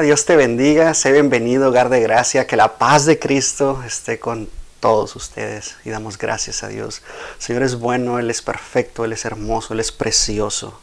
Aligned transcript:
Dios 0.00 0.26
te 0.26 0.36
bendiga, 0.36 0.92
sé 0.94 1.12
bienvenido, 1.12 1.68
hogar 1.68 1.88
de 1.88 2.00
gracia, 2.00 2.46
que 2.46 2.56
la 2.56 2.76
paz 2.76 3.06
de 3.06 3.18
Cristo 3.18 3.82
esté 3.86 4.18
con 4.18 4.48
todos 4.80 5.16
ustedes 5.16 5.76
y 5.84 5.90
damos 5.90 6.18
gracias 6.18 6.62
a 6.62 6.68
Dios. 6.68 7.02
Señor 7.38 7.62
es 7.62 7.76
bueno, 7.76 8.18
Él 8.18 8.30
es 8.30 8.42
perfecto, 8.42 9.04
Él 9.04 9.12
es 9.12 9.24
hermoso, 9.24 9.72
Él 9.72 9.80
es 9.80 9.92
precioso. 9.92 10.78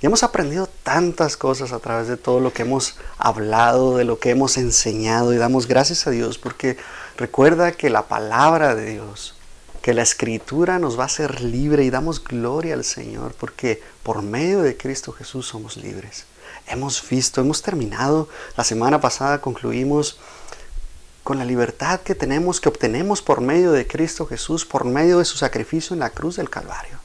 Y 0.00 0.06
hemos 0.06 0.22
aprendido 0.22 0.68
tantas 0.82 1.36
cosas 1.36 1.72
a 1.72 1.78
través 1.78 2.08
de 2.08 2.16
todo 2.16 2.40
lo 2.40 2.52
que 2.52 2.62
hemos 2.62 2.96
hablado, 3.18 3.98
de 3.98 4.04
lo 4.04 4.18
que 4.18 4.30
hemos 4.30 4.56
enseñado 4.56 5.34
y 5.34 5.36
damos 5.36 5.68
gracias 5.68 6.06
a 6.06 6.10
Dios 6.10 6.38
porque 6.38 6.78
recuerda 7.18 7.72
que 7.72 7.90
la 7.90 8.08
palabra 8.08 8.74
de 8.74 8.92
Dios, 8.92 9.34
que 9.82 9.94
la 9.94 10.02
escritura 10.02 10.78
nos 10.78 10.98
va 10.98 11.02
a 11.02 11.06
hacer 11.06 11.42
libre 11.42 11.84
y 11.84 11.90
damos 11.90 12.24
gloria 12.24 12.74
al 12.74 12.84
Señor 12.84 13.34
porque 13.38 13.82
por 14.02 14.22
medio 14.22 14.62
de 14.62 14.76
Cristo 14.76 15.12
Jesús 15.12 15.46
somos 15.46 15.76
libres. 15.76 16.24
Hemos 16.66 17.06
visto, 17.08 17.40
hemos 17.40 17.62
terminado, 17.62 18.28
la 18.56 18.64
semana 18.64 19.00
pasada 19.00 19.40
concluimos 19.40 20.18
con 21.22 21.38
la 21.38 21.44
libertad 21.44 22.00
que 22.00 22.14
tenemos, 22.14 22.60
que 22.60 22.68
obtenemos 22.68 23.22
por 23.22 23.40
medio 23.40 23.72
de 23.72 23.86
Cristo 23.86 24.26
Jesús, 24.26 24.64
por 24.64 24.84
medio 24.84 25.18
de 25.18 25.24
su 25.24 25.36
sacrificio 25.36 25.94
en 25.94 26.00
la 26.00 26.10
cruz 26.10 26.36
del 26.36 26.50
Calvario. 26.50 26.98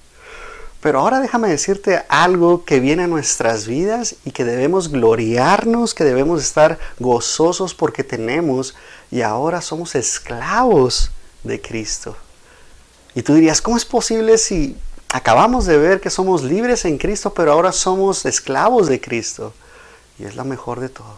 Pero 0.82 1.00
ahora 1.00 1.20
déjame 1.20 1.50
decirte 1.50 2.04
algo 2.08 2.64
que 2.64 2.80
viene 2.80 3.04
a 3.04 3.08
nuestras 3.08 3.68
vidas 3.68 4.16
y 4.24 4.32
que 4.32 4.46
debemos 4.46 4.90
gloriarnos, 4.90 5.94
que 5.94 6.06
debemos 6.06 6.42
estar 6.42 6.80
gozosos 7.00 7.74
porque 7.74 8.04
tenemos 8.04 8.76
y 9.12 9.22
ahora 9.22 9.62
somos 9.62 9.96
esclavos 9.96 11.12
de 11.44 11.60
Cristo. 11.60 12.16
Y 13.14 13.24
tú 13.24 13.34
dirías, 13.34 13.62
¿cómo 13.62 13.76
es 13.76 13.84
posible 13.84 14.38
si 14.38 14.78
acabamos 15.10 15.66
de 15.66 15.78
ver 15.78 16.02
que 16.02 16.10
somos 16.10 16.44
libres 16.44 16.86
en 16.86 16.98
Cristo, 16.98 17.34
pero 17.34 17.54
ahora 17.54 17.72
somos 17.72 18.26
esclavos 18.26 18.88
de 18.88 19.02
Cristo? 19.02 19.54
Y 20.18 20.26
es 20.26 20.36
lo 20.36 20.46
mejor 20.46 20.80
de 20.80 20.90
todo. 20.90 21.18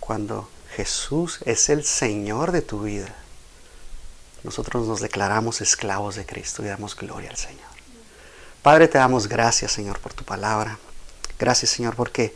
Cuando 0.00 0.48
Jesús 0.74 1.40
es 1.44 1.68
el 1.68 1.84
Señor 1.84 2.52
de 2.52 2.62
tu 2.62 2.82
vida, 2.82 3.14
nosotros 4.42 4.86
nos 4.86 5.00
declaramos 5.00 5.60
esclavos 5.60 6.16
de 6.16 6.26
Cristo 6.26 6.62
y 6.62 6.68
damos 6.68 6.96
gloria 6.96 7.30
al 7.30 7.36
Señor. 7.36 7.66
Padre, 8.62 8.88
te 8.88 8.98
damos 8.98 9.28
gracias, 9.28 9.72
Señor, 9.72 9.98
por 10.00 10.12
tu 10.12 10.24
palabra. 10.24 10.78
Gracias, 11.38 11.70
Señor, 11.70 11.94
porque 11.94 12.34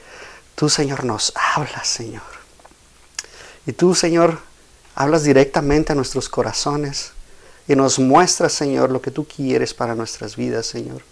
tú, 0.55 0.69
Señor, 0.69 1.05
nos 1.05 1.33
hablas, 1.55 1.89
Señor. 1.89 2.23
Y 3.67 3.73
tú, 3.73 3.95
Señor, 3.95 4.41
hablas 4.95 5.23
directamente 5.25 5.93
a 5.93 5.97
nuestros 5.97 6.29
corazones 6.29 7.13
y 7.71 7.77
nos 7.77 8.01
muestras, 8.01 8.53
Señor, 8.53 8.91
lo 8.91 9.01
que 9.01 9.13
tú 9.13 9.25
quieres 9.25 9.75
para 9.75 9.95
nuestras 9.95 10.35
vidas, 10.35 10.67
Señor. 10.67 11.03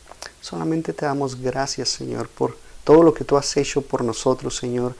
Solamente 0.41 0.93
te 0.93 1.07
damos 1.07 1.41
gracias, 1.41 1.89
Señor, 1.89 2.29
por 2.29 2.59
todo 2.83 3.05
lo 3.05 3.15
que 3.15 3.23
tú 3.23 3.37
has 3.37 3.57
hecho 3.57 3.81
por 3.81 4.03
nosotros, 4.03 4.57
Señor. 4.57 4.97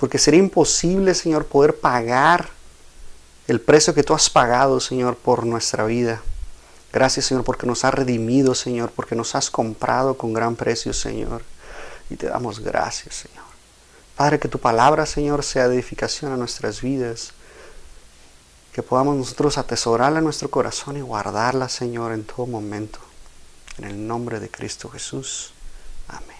Porque 0.00 0.16
sería 0.16 0.40
imposible, 0.40 1.14
Señor, 1.14 1.44
poder 1.44 1.76
pagar 1.76 2.48
el 3.46 3.60
precio 3.60 3.92
que 3.92 4.02
tú 4.02 4.14
has 4.14 4.30
pagado, 4.30 4.80
Señor, 4.80 5.16
por 5.16 5.44
nuestra 5.44 5.84
vida. 5.84 6.22
Gracias, 6.94 7.26
Señor, 7.26 7.44
porque 7.44 7.66
nos 7.66 7.84
has 7.84 7.92
redimido, 7.92 8.54
Señor, 8.54 8.90
porque 8.90 9.14
nos 9.14 9.34
has 9.34 9.50
comprado 9.50 10.16
con 10.16 10.32
gran 10.32 10.56
precio, 10.56 10.94
Señor. 10.94 11.42
Y 12.08 12.16
te 12.16 12.28
damos 12.28 12.60
gracias, 12.60 13.16
Señor. 13.16 13.44
Padre, 14.16 14.38
que 14.38 14.48
tu 14.48 14.58
palabra, 14.58 15.04
Señor, 15.04 15.44
sea 15.44 15.68
de 15.68 15.74
edificación 15.74 16.32
a 16.32 16.38
nuestras 16.38 16.80
vidas. 16.80 17.34
Que 18.72 18.82
podamos 18.82 19.16
nosotros 19.16 19.58
atesorarla 19.58 20.18
en 20.18 20.24
nuestro 20.24 20.50
corazón 20.50 20.96
y 20.96 21.00
guardarla, 21.00 21.68
Señor, 21.68 22.12
en 22.12 22.24
todo 22.24 22.46
momento. 22.46 22.98
En 23.78 23.84
el 23.84 24.06
nombre 24.06 24.40
de 24.40 24.50
Cristo 24.50 24.88
Jesús. 24.88 25.52
Amén. 26.08 26.36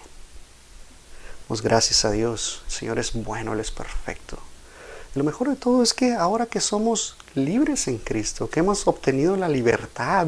Damos 1.47 1.61
gracias 1.61 2.05
a 2.05 2.11
Dios. 2.11 2.63
El 2.65 2.71
Señor 2.71 2.99
es 2.99 3.13
bueno, 3.13 3.53
Él 3.53 3.59
es 3.59 3.71
perfecto. 3.71 4.37
Lo 5.15 5.23
mejor 5.23 5.49
de 5.49 5.55
todo 5.55 5.83
es 5.83 5.93
que 5.93 6.13
ahora 6.13 6.47
que 6.47 6.59
somos 6.59 7.17
libres 7.35 7.87
en 7.87 7.99
Cristo, 7.99 8.49
que 8.49 8.61
hemos 8.61 8.87
obtenido 8.87 9.35
la 9.35 9.47
libertad, 9.47 10.27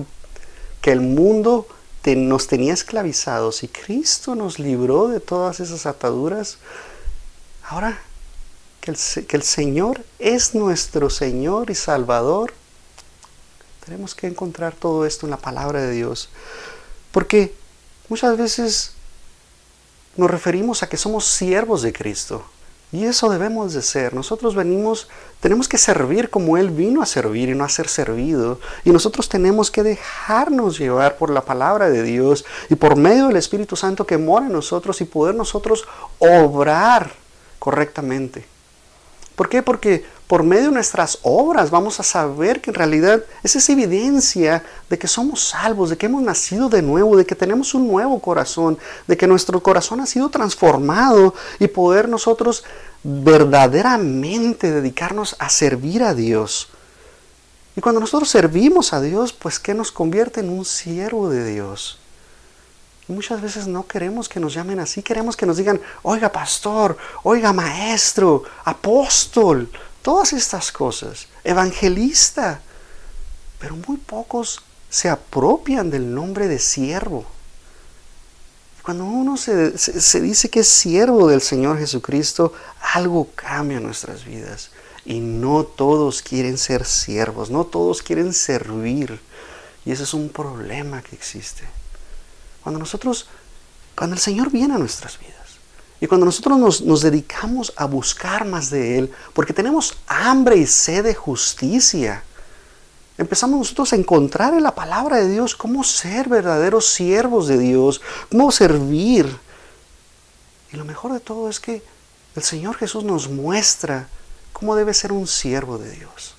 que 0.82 0.92
el 0.92 1.02
mundo 1.02 1.68
nos 2.14 2.46
tenía 2.46 2.74
esclavizados 2.74 3.64
y 3.64 3.68
Cristo 3.68 4.36
nos 4.36 4.60
libró 4.60 5.08
de 5.08 5.20
todas 5.20 5.60
esas 5.60 5.88
ataduras, 5.88 6.60
ahora 7.68 8.00
que 8.86 9.36
el, 9.38 9.44
Señor 9.44 10.02
es 10.20 10.54
nuestro 10.54 11.10
Señor 11.10 11.72
y 11.72 11.76
Salvador, 11.76 12.54
tenemos 13.84 14.14
que 14.14 14.28
encontrar 14.28 14.76
todo 14.76 15.08
esto 15.08 15.26
en 15.26 15.32
la 15.32 15.38
palabra 15.38 15.82
de 15.82 15.92
Dios. 15.92 16.30
Porque 17.12 17.56
muchas 18.10 18.38
veces 18.38 18.92
nos 20.16 20.30
referimos 20.30 20.84
a 20.84 20.90
que 20.90 20.98
somos 20.98 21.26
siervos 21.26 21.82
de 21.82 21.94
Cristo. 21.94 22.46
Y 22.92 23.06
eso 23.06 23.30
debemos 23.30 23.74
de 23.74 23.82
ser. 23.82 24.14
Nosotros 24.14 24.54
venimos, 24.54 25.10
tenemos 25.40 25.68
que 25.68 25.80
servir 25.80 26.30
como 26.30 26.56
Él 26.56 26.70
vino 26.70 27.02
a 27.02 27.08
servir 27.08 27.50
y 27.50 27.56
no 27.56 27.64
a 27.64 27.70
ser 27.70 27.88
servido. 27.88 28.60
Y 28.84 28.92
nosotros 28.92 29.28
tenemos 29.28 29.72
que 29.72 29.82
dejarnos 29.82 30.78
llevar 30.78 31.18
por 31.18 31.32
la 31.32 31.42
palabra 31.42 31.90
de 31.90 32.04
Dios 32.04 32.46
y 32.70 32.76
por 32.76 32.96
medio 32.96 33.28
del 33.28 33.38
Espíritu 33.38 33.76
Santo 33.76 34.06
que 34.06 34.20
mora 34.20 34.46
en 34.46 34.54
nosotros 34.54 35.02
y 35.02 35.06
poder 35.06 35.34
nosotros 35.34 35.86
obrar 36.20 37.12
correctamente. 37.58 38.55
¿Por 39.36 39.50
qué? 39.50 39.62
Porque 39.62 40.06
por 40.28 40.44
medio 40.44 40.66
de 40.66 40.72
nuestras 40.72 41.20
obras 41.22 41.70
vamos 41.70 42.00
a 42.00 42.04
saber 42.04 42.62
que 42.62 42.72
en 42.72 42.76
realidad 42.76 43.24
esa 43.44 43.60
es 43.60 43.70
evidencia 43.70 44.64
de 44.90 44.98
que 44.98 45.08
somos 45.08 45.50
salvos, 45.50 45.90
de 45.90 45.98
que 45.98 46.08
hemos 46.08 46.24
nacido 46.24 46.70
de 46.70 46.82
nuevo, 46.82 47.18
de 47.18 47.26
que 47.26 47.36
tenemos 47.36 47.74
un 47.74 47.88
nuevo 47.88 48.20
corazón, 48.20 48.78
de 49.08 49.18
que 49.18 49.28
nuestro 49.28 49.62
corazón 49.62 50.00
ha 50.00 50.06
sido 50.06 50.30
transformado 50.30 51.36
y 51.60 51.68
poder 51.68 52.10
nosotros 52.10 52.64
verdaderamente 53.04 54.72
dedicarnos 54.72 55.36
a 55.38 55.50
servir 55.50 56.02
a 56.02 56.16
Dios. 56.16 56.70
Y 57.76 57.82
cuando 57.82 58.00
nosotros 58.00 58.30
servimos 58.30 58.94
a 58.94 59.02
Dios, 59.02 59.34
pues 59.34 59.60
¿qué 59.60 59.74
nos 59.74 59.92
convierte 59.92 60.40
en 60.40 60.50
un 60.50 60.64
siervo 60.66 61.30
de 61.30 61.46
Dios? 61.46 62.00
Muchas 63.08 63.42
veces 63.42 63.68
no 63.68 63.86
queremos 63.88 64.28
que 64.28 64.40
nos 64.40 64.54
llamen 64.54 64.80
así, 64.80 65.04
queremos 65.04 65.38
que 65.38 65.46
nos 65.46 65.58
digan, 65.58 65.80
oiga 66.02 66.32
pastor, 66.32 66.98
oiga 67.24 67.54
maestro, 67.54 68.44
apóstol, 68.64 69.70
todas 70.02 70.34
estas 70.34 70.72
cosas, 70.72 71.28
evangelista. 71.44 72.62
Pero 73.60 73.76
muy 73.88 73.98
pocos 73.98 74.62
se 74.90 75.10
apropian 75.10 75.90
del 75.90 76.14
nombre 76.14 76.48
de 76.48 76.60
siervo. 76.60 77.26
Cuando 78.84 79.06
uno 79.06 79.38
se, 79.38 79.78
se, 79.78 80.22
dice 80.22 80.50
que 80.50 80.60
es 80.60 80.68
siervo 80.68 81.28
del 81.28 81.42
Señor 81.42 81.80
Jesucristo, 81.80 82.54
algo 82.94 83.30
cambia 83.34 83.78
en 83.78 83.84
nuestras 83.84 84.26
vidas. 84.26 84.70
Y 85.06 85.20
no 85.20 85.64
todos 85.64 86.22
quieren 86.22 86.58
ser 86.58 86.86
siervos, 86.86 87.50
no 87.50 87.66
todos 87.66 88.04
quieren 88.04 88.34
servir. 88.34 89.20
Y 89.86 89.92
ese 89.92 90.04
es 90.04 90.14
un 90.14 90.30
problema 90.30 91.02
que 91.02 91.16
existe. 91.16 91.64
Cuando 92.66 92.80
nosotros, 92.80 93.28
cuando 93.96 94.16
el 94.16 94.20
Señor 94.20 94.50
viene 94.50 94.74
a 94.74 94.80
nuestras 94.80 95.20
vidas 95.20 95.36
y 96.02 96.08
cuando 96.08 96.26
nosotros 96.26 96.58
nos, 96.58 96.82
nos 96.82 97.02
dedicamos 97.04 97.72
a 97.76 97.86
buscar 97.86 98.44
más 98.44 98.72
de 98.72 98.98
Él, 98.98 99.12
porque 99.34 99.54
tenemos 99.54 99.96
hambre 100.08 100.58
y 100.58 100.66
sed 100.66 101.04
de 101.04 101.14
justicia, 101.14 102.24
empezamos 103.20 103.60
nosotros 103.60 103.94
a 103.94 103.98
encontrar 103.98 104.56
en 104.56 104.64
la 104.64 104.74
palabra 104.74 105.18
de 105.18 105.30
Dios 105.30 105.56
cómo 105.56 105.84
ser 105.84 106.28
verdaderos 106.28 106.88
siervos 106.88 107.48
de 107.48 107.60
Dios, 107.60 108.02
cómo 108.32 108.52
servir. 108.52 109.38
Y 110.74 110.78
lo 110.78 110.86
mejor 110.86 111.14
de 111.14 111.20
todo 111.20 111.52
es 111.52 111.60
que 111.60 111.84
el 112.36 112.42
Señor 112.42 112.78
Jesús 112.78 113.04
nos 113.04 113.30
muestra 113.30 114.08
cómo 114.54 114.76
debe 114.76 114.96
ser 114.96 115.12
un 115.12 115.28
siervo 115.28 115.78
de 115.78 115.92
Dios 115.92 116.35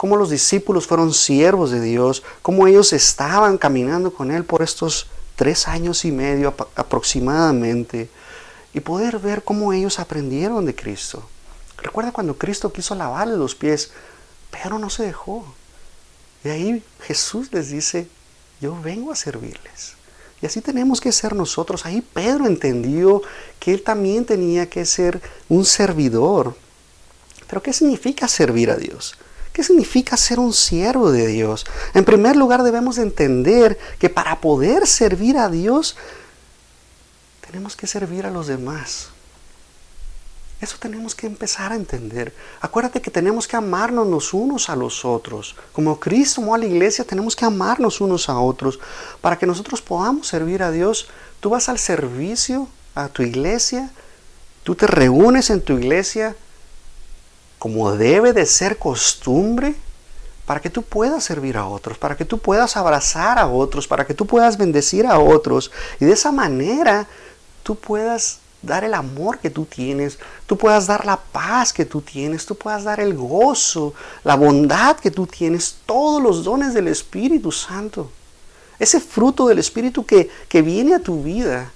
cómo 0.00 0.16
los 0.16 0.30
discípulos 0.30 0.86
fueron 0.86 1.12
siervos 1.12 1.70
de 1.70 1.78
Dios, 1.82 2.22
cómo 2.40 2.66
ellos 2.66 2.94
estaban 2.94 3.58
caminando 3.58 4.10
con 4.10 4.30
Él 4.30 4.44
por 4.44 4.62
estos 4.62 5.08
tres 5.36 5.68
años 5.68 6.06
y 6.06 6.10
medio 6.10 6.54
aproximadamente, 6.74 8.08
y 8.72 8.80
poder 8.80 9.18
ver 9.18 9.44
cómo 9.44 9.74
ellos 9.74 9.98
aprendieron 9.98 10.64
de 10.64 10.74
Cristo. 10.74 11.28
Recuerda 11.76 12.12
cuando 12.12 12.38
Cristo 12.38 12.72
quiso 12.72 12.94
lavarle 12.94 13.36
los 13.36 13.54
pies, 13.54 13.90
pero 14.50 14.78
no 14.78 14.88
se 14.88 15.02
dejó. 15.02 15.44
Y 16.44 16.48
ahí 16.48 16.82
Jesús 17.02 17.52
les 17.52 17.68
dice, 17.68 18.08
yo 18.58 18.80
vengo 18.80 19.12
a 19.12 19.16
servirles. 19.16 19.96
Y 20.40 20.46
así 20.46 20.62
tenemos 20.62 21.02
que 21.02 21.12
ser 21.12 21.34
nosotros. 21.34 21.84
Ahí 21.84 22.00
Pedro 22.00 22.46
entendió 22.46 23.20
que 23.58 23.74
él 23.74 23.82
también 23.82 24.24
tenía 24.24 24.66
que 24.70 24.86
ser 24.86 25.20
un 25.50 25.66
servidor. 25.66 26.56
Pero 27.46 27.62
¿qué 27.62 27.74
significa 27.74 28.28
servir 28.28 28.70
a 28.70 28.76
Dios? 28.76 29.14
¿Qué 29.52 29.64
significa 29.64 30.16
ser 30.16 30.38
un 30.38 30.52
siervo 30.52 31.10
de 31.10 31.26
Dios? 31.26 31.66
En 31.94 32.04
primer 32.04 32.36
lugar 32.36 32.62
debemos 32.62 32.98
entender 32.98 33.78
que 33.98 34.08
para 34.08 34.40
poder 34.40 34.86
servir 34.86 35.36
a 35.38 35.48
Dios 35.48 35.96
tenemos 37.46 37.74
que 37.76 37.86
servir 37.86 38.26
a 38.26 38.30
los 38.30 38.46
demás. 38.46 39.08
Eso 40.60 40.76
tenemos 40.78 41.14
que 41.14 41.26
empezar 41.26 41.72
a 41.72 41.74
entender. 41.76 42.34
Acuérdate 42.60 43.00
que 43.00 43.10
tenemos 43.10 43.48
que 43.48 43.56
amarnos 43.56 44.06
los 44.06 44.34
unos 44.34 44.68
a 44.68 44.76
los 44.76 45.04
otros. 45.04 45.56
Como 45.72 45.98
Cristo 45.98 46.42
amó 46.42 46.54
a 46.54 46.58
la 46.58 46.66
iglesia, 46.66 47.04
tenemos 47.04 47.34
que 47.34 47.46
amarnos 47.46 48.00
unos 48.00 48.28
a 48.28 48.38
otros 48.38 48.78
para 49.20 49.38
que 49.38 49.46
nosotros 49.46 49.80
podamos 49.80 50.28
servir 50.28 50.62
a 50.62 50.70
Dios. 50.70 51.08
Tú 51.40 51.50
vas 51.50 51.70
al 51.70 51.78
servicio, 51.78 52.68
a 52.94 53.08
tu 53.08 53.22
iglesia, 53.22 53.90
Tú 54.62 54.74
te 54.74 54.86
reúnes 54.86 55.50
en 55.50 55.62
tu 55.62 55.78
iglesia 55.78 56.36
como 57.60 57.92
debe 57.92 58.32
de 58.32 58.46
ser 58.46 58.78
costumbre 58.78 59.74
para 60.46 60.60
que 60.60 60.70
tú 60.70 60.82
puedas 60.82 61.22
servir 61.22 61.58
a 61.58 61.66
otros, 61.66 61.98
para 61.98 62.16
que 62.16 62.24
tú 62.24 62.38
puedas 62.38 62.76
abrazar 62.78 63.38
a 63.38 63.46
otros, 63.46 63.86
para 63.86 64.06
que 64.06 64.14
tú 64.14 64.26
puedas 64.26 64.56
bendecir 64.56 65.06
a 65.06 65.18
otros 65.18 65.70
y 66.00 66.06
de 66.06 66.12
esa 66.12 66.32
manera 66.32 67.06
tú 67.62 67.76
puedas 67.76 68.38
dar 68.62 68.82
el 68.82 68.94
amor 68.94 69.38
que 69.38 69.50
tú 69.50 69.66
tienes, 69.66 70.18
tú 70.46 70.56
puedas 70.56 70.86
dar 70.86 71.04
la 71.04 71.18
paz 71.18 71.74
que 71.74 71.84
tú 71.84 72.00
tienes, 72.00 72.46
tú 72.46 72.54
puedas 72.54 72.82
dar 72.82 72.98
el 72.98 73.14
gozo, 73.14 73.92
la 74.24 74.36
bondad 74.36 74.96
que 74.96 75.10
tú 75.10 75.26
tienes, 75.26 75.76
todos 75.84 76.22
los 76.22 76.42
dones 76.42 76.72
del 76.72 76.88
Espíritu 76.88 77.52
Santo. 77.52 78.10
Ese 78.78 79.00
fruto 79.00 79.46
del 79.46 79.58
Espíritu 79.58 80.06
que, 80.06 80.30
que 80.48 80.62
viene 80.62 80.94
a 80.94 81.00
tu 81.00 81.22
vida, 81.22 81.70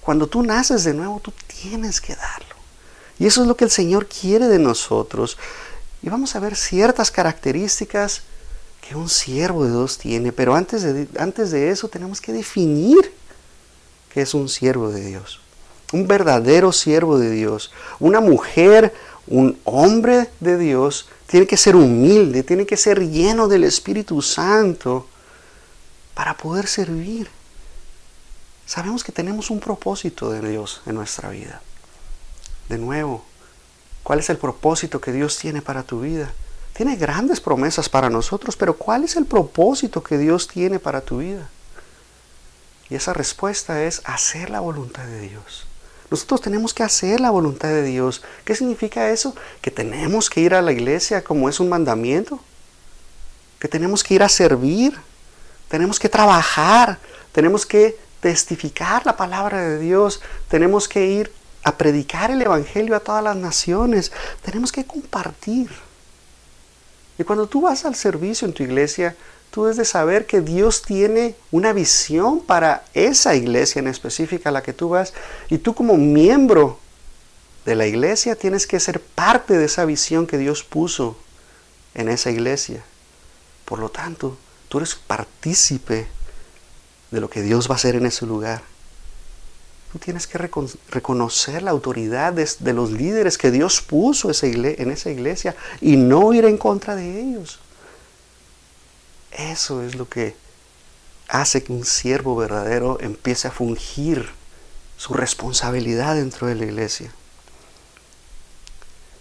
cuando 0.00 0.28
tú 0.28 0.44
naces 0.44 0.84
de 0.84 0.94
nuevo, 0.94 1.18
tú 1.18 1.32
tienes 1.48 2.00
que 2.00 2.14
darlo. 2.14 2.53
Y 3.18 3.26
eso 3.26 3.42
es 3.42 3.48
lo 3.48 3.56
que 3.56 3.64
el 3.64 3.70
Señor 3.70 4.06
quiere 4.06 4.48
de 4.48 4.58
nosotros. 4.58 5.38
Y 6.02 6.08
vamos 6.08 6.34
a 6.36 6.40
ver 6.40 6.56
ciertas 6.56 7.10
características 7.10 8.22
que 8.86 8.94
un 8.94 9.08
siervo 9.08 9.64
de 9.64 9.70
Dios 9.70 9.98
tiene, 9.98 10.32
pero 10.32 10.54
antes 10.54 10.82
de, 10.82 11.08
antes 11.18 11.50
de 11.50 11.70
eso 11.70 11.88
tenemos 11.88 12.20
que 12.20 12.32
definir 12.32 13.12
qué 14.12 14.22
es 14.22 14.34
un 14.34 14.48
siervo 14.48 14.90
de 14.90 15.04
Dios 15.06 15.40
un 15.94 16.08
verdadero 16.08 16.72
siervo 16.72 17.18
de 17.18 17.30
Dios, 17.30 17.70
una 18.00 18.20
mujer, 18.20 18.92
un 19.28 19.58
hombre 19.62 20.28
de 20.40 20.58
Dios, 20.58 21.08
tiene 21.28 21.46
que 21.46 21.56
ser 21.56 21.76
humilde, 21.76 22.42
tiene 22.42 22.66
que 22.66 22.76
ser 22.76 23.00
lleno 23.08 23.46
del 23.46 23.62
Espíritu 23.62 24.20
Santo 24.20 25.06
para 26.14 26.36
poder 26.36 26.66
servir. 26.66 27.28
Sabemos 28.66 29.04
que 29.04 29.12
tenemos 29.12 29.50
un 29.50 29.60
propósito 29.60 30.30
de 30.30 30.48
Dios 30.50 30.80
en 30.84 30.96
nuestra 30.96 31.30
vida. 31.30 31.62
De 32.68 32.78
nuevo, 32.78 33.24
¿cuál 34.02 34.20
es 34.20 34.30
el 34.30 34.38
propósito 34.38 35.00
que 35.00 35.12
Dios 35.12 35.38
tiene 35.38 35.62
para 35.62 35.82
tu 35.82 36.00
vida? 36.00 36.32
Tiene 36.74 36.96
grandes 36.96 37.40
promesas 37.40 37.88
para 37.88 38.10
nosotros, 38.10 38.56
pero 38.56 38.76
¿cuál 38.76 39.04
es 39.04 39.16
el 39.16 39.26
propósito 39.26 40.02
que 40.02 40.18
Dios 40.18 40.48
tiene 40.48 40.78
para 40.78 41.02
tu 41.02 41.18
vida? 41.18 41.48
Y 42.90 42.96
esa 42.96 43.12
respuesta 43.12 43.84
es 43.84 44.02
hacer 44.04 44.50
la 44.50 44.60
voluntad 44.60 45.04
de 45.04 45.20
Dios. 45.20 45.66
Nosotros 46.10 46.40
tenemos 46.42 46.74
que 46.74 46.82
hacer 46.82 47.20
la 47.20 47.30
voluntad 47.30 47.68
de 47.68 47.82
Dios. 47.82 48.22
¿Qué 48.44 48.54
significa 48.54 49.10
eso? 49.10 49.34
Que 49.60 49.70
tenemos 49.70 50.28
que 50.28 50.40
ir 50.40 50.54
a 50.54 50.62
la 50.62 50.72
iglesia 50.72 51.24
como 51.24 51.48
es 51.48 51.60
un 51.60 51.68
mandamiento. 51.68 52.40
Que 53.58 53.68
tenemos 53.68 54.04
que 54.04 54.14
ir 54.14 54.22
a 54.22 54.28
servir. 54.28 54.98
Tenemos 55.68 55.98
que 55.98 56.08
trabajar. 56.08 56.98
Tenemos 57.32 57.64
que 57.64 57.98
testificar 58.20 59.06
la 59.06 59.16
palabra 59.16 59.62
de 59.62 59.78
Dios. 59.78 60.20
Tenemos 60.48 60.88
que 60.88 61.06
ir 61.06 61.32
a 61.64 61.76
predicar 61.76 62.30
el 62.30 62.42
Evangelio 62.42 62.94
a 62.94 63.00
todas 63.00 63.24
las 63.24 63.36
naciones. 63.36 64.12
Tenemos 64.42 64.70
que 64.70 64.84
compartir. 64.84 65.70
Y 67.18 67.24
cuando 67.24 67.46
tú 67.46 67.62
vas 67.62 67.84
al 67.84 67.94
servicio 67.94 68.46
en 68.46 68.54
tu 68.54 68.62
iglesia, 68.62 69.16
tú 69.50 69.62
debes 69.62 69.76
de 69.76 69.84
saber 69.84 70.26
que 70.26 70.40
Dios 70.40 70.82
tiene 70.82 71.36
una 71.50 71.72
visión 71.72 72.40
para 72.40 72.84
esa 72.92 73.34
iglesia 73.34 73.78
en 73.78 73.88
específica 73.88 74.48
a 74.48 74.52
la 74.52 74.62
que 74.62 74.72
tú 74.72 74.90
vas 74.90 75.14
y 75.48 75.58
tú 75.58 75.74
como 75.74 75.96
miembro 75.96 76.78
de 77.64 77.76
la 77.76 77.86
iglesia 77.86 78.36
tienes 78.36 78.66
que 78.66 78.80
ser 78.80 79.00
parte 79.00 79.56
de 79.56 79.64
esa 79.64 79.84
visión 79.84 80.26
que 80.26 80.38
Dios 80.38 80.64
puso 80.64 81.16
en 81.94 82.08
esa 82.08 82.30
iglesia. 82.30 82.84
Por 83.64 83.78
lo 83.78 83.88
tanto, 83.88 84.36
tú 84.68 84.78
eres 84.78 84.96
partícipe 84.96 86.08
de 87.10 87.20
lo 87.20 87.30
que 87.30 87.42
Dios 87.42 87.68
va 87.68 87.74
a 87.74 87.76
hacer 87.76 87.94
en 87.94 88.06
ese 88.06 88.26
lugar. 88.26 88.62
Tú 89.94 90.00
tienes 90.00 90.26
que 90.26 90.38
reconocer 90.90 91.62
la 91.62 91.70
autoridad 91.70 92.32
de, 92.32 92.72
los 92.72 92.90
líderes 92.90 93.38
que 93.38 93.52
Dios 93.52 93.80
puso 93.80 94.28
en 94.42 94.90
esa 94.90 95.08
iglesia 95.08 95.54
y 95.80 95.96
no 95.96 96.32
ir 96.32 96.46
en 96.46 96.58
contra 96.58 96.96
de 96.96 97.20
ellos. 97.20 97.60
Eso 99.30 99.84
es 99.84 99.94
lo 99.94 100.08
que 100.08 100.34
hace 101.28 101.62
que 101.62 101.72
un 101.72 101.84
siervo 101.84 102.34
verdadero 102.34 102.98
empiece 103.00 103.46
a 103.46 103.52
fungir 103.52 104.28
su 104.96 105.14
responsabilidad 105.14 106.16
dentro 106.16 106.48
de 106.48 106.56
la 106.56 106.64
iglesia. 106.64 107.12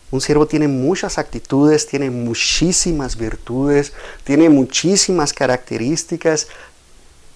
Un 0.09 0.21
siervo 0.21 0.47
tiene 0.47 0.67
muchas 0.67 1.19
actitudes, 1.19 1.85
tiene 1.85 2.09
muchísimas 2.09 3.15
virtudes, 3.15 3.93
tiene 4.23 4.49
muchísimas 4.49 5.33
características, 5.33 6.47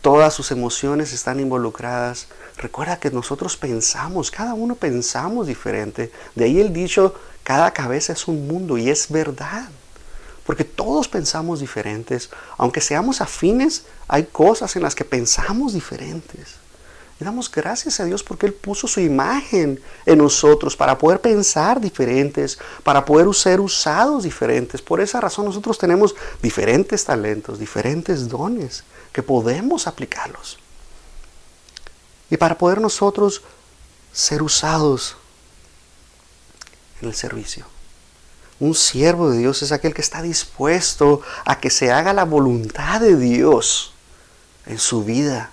todas 0.07 0.33
sus 0.33 0.51
emociones 0.51 1.11
están 1.11 1.41
involucradas. 1.41 2.27
Recuerda 2.55 2.97
que 2.97 3.11
nosotros 3.11 3.57
pensamos, 3.57 4.31
cada 4.31 4.53
uno 4.53 4.75
pensamos 4.75 5.47
diferente. 5.47 6.13
De 6.33 6.45
ahí 6.45 6.61
el 6.61 6.71
dicho, 6.71 7.13
cada 7.43 7.71
cabeza 7.71 8.13
es 8.13 8.25
un 8.29 8.47
mundo 8.47 8.77
y 8.77 8.89
es 8.89 9.09
verdad. 9.09 9.67
Porque 10.45 10.63
todos 10.63 11.09
pensamos 11.09 11.59
diferentes. 11.59 12.29
Aunque 12.57 12.79
seamos 12.79 13.19
afines, 13.19 13.83
hay 14.07 14.23
cosas 14.23 14.77
en 14.77 14.83
las 14.83 14.95
que 14.95 15.03
pensamos 15.03 15.73
diferentes. 15.73 16.55
Y 17.19 17.23
damos 17.23 17.49
gracias 17.49 17.99
a 17.99 18.05
Dios 18.05 18.21
porque 18.21 18.45
Él 18.45 18.53
puso 18.53 18.87
su 18.87 18.99
imagen 18.99 19.81
en 20.05 20.17
nosotros 20.19 20.75
para 20.75 20.97
poder 20.97 21.19
pensar 21.19 21.81
diferentes, 21.81 22.59
para 22.83 23.03
poder 23.05 23.33
ser 23.33 23.59
usados 23.59 24.23
diferentes. 24.23 24.81
Por 24.81 25.01
esa 25.01 25.19
razón 25.19 25.45
nosotros 25.45 25.79
tenemos 25.79 26.15
diferentes 26.41 27.05
talentos, 27.05 27.57
diferentes 27.57 28.29
dones 28.29 28.83
que 29.11 29.23
podemos 29.23 29.87
aplicarlos. 29.87 30.59
Y 32.29 32.37
para 32.37 32.57
poder 32.57 32.79
nosotros 32.81 33.41
ser 34.11 34.43
usados 34.43 35.15
en 37.01 37.07
el 37.07 37.15
servicio. 37.15 37.65
Un 38.59 38.75
siervo 38.75 39.29
de 39.29 39.39
Dios 39.39 39.61
es 39.61 39.71
aquel 39.71 39.93
que 39.93 40.01
está 40.01 40.21
dispuesto 40.21 41.21
a 41.45 41.59
que 41.59 41.69
se 41.69 41.91
haga 41.91 42.13
la 42.13 42.25
voluntad 42.25 43.01
de 43.01 43.15
Dios 43.15 43.93
en 44.65 44.79
su 44.79 45.03
vida. 45.03 45.51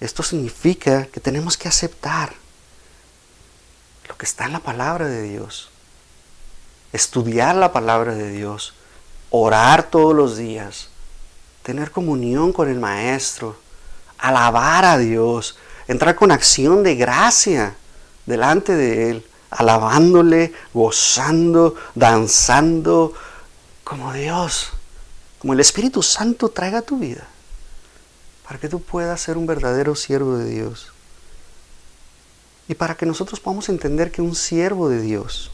Esto 0.00 0.22
significa 0.22 1.06
que 1.06 1.20
tenemos 1.20 1.56
que 1.56 1.68
aceptar 1.68 2.34
lo 4.08 4.16
que 4.16 4.26
está 4.26 4.44
en 4.44 4.52
la 4.52 4.60
palabra 4.60 5.06
de 5.06 5.22
Dios, 5.22 5.70
estudiar 6.92 7.56
la 7.56 7.72
palabra 7.72 8.14
de 8.14 8.30
Dios, 8.30 8.74
orar 9.30 9.90
todos 9.90 10.14
los 10.14 10.36
días, 10.36 10.88
tener 11.62 11.90
comunión 11.90 12.52
con 12.52 12.68
el 12.68 12.78
Maestro, 12.78 13.58
alabar 14.18 14.84
a 14.84 14.98
Dios, 14.98 15.56
entrar 15.88 16.14
con 16.14 16.30
acción 16.30 16.82
de 16.82 16.94
gracia 16.94 17.74
delante 18.26 18.74
de 18.74 19.10
Él 19.10 19.26
alabándole, 19.50 20.52
gozando, 20.74 21.76
danzando, 21.94 23.14
como 23.84 24.12
Dios, 24.12 24.70
como 25.38 25.52
el 25.52 25.60
Espíritu 25.60 26.02
Santo 26.02 26.48
traiga 26.48 26.82
tu 26.82 26.98
vida, 26.98 27.26
para 28.46 28.60
que 28.60 28.68
tú 28.68 28.80
puedas 28.80 29.20
ser 29.20 29.36
un 29.36 29.46
verdadero 29.46 29.96
siervo 29.96 30.36
de 30.36 30.48
Dios. 30.48 30.92
Y 32.68 32.74
para 32.74 32.96
que 32.96 33.06
nosotros 33.06 33.40
podamos 33.40 33.68
entender 33.68 34.10
que 34.10 34.22
un 34.22 34.34
siervo 34.34 34.88
de 34.88 35.00
Dios 35.00 35.50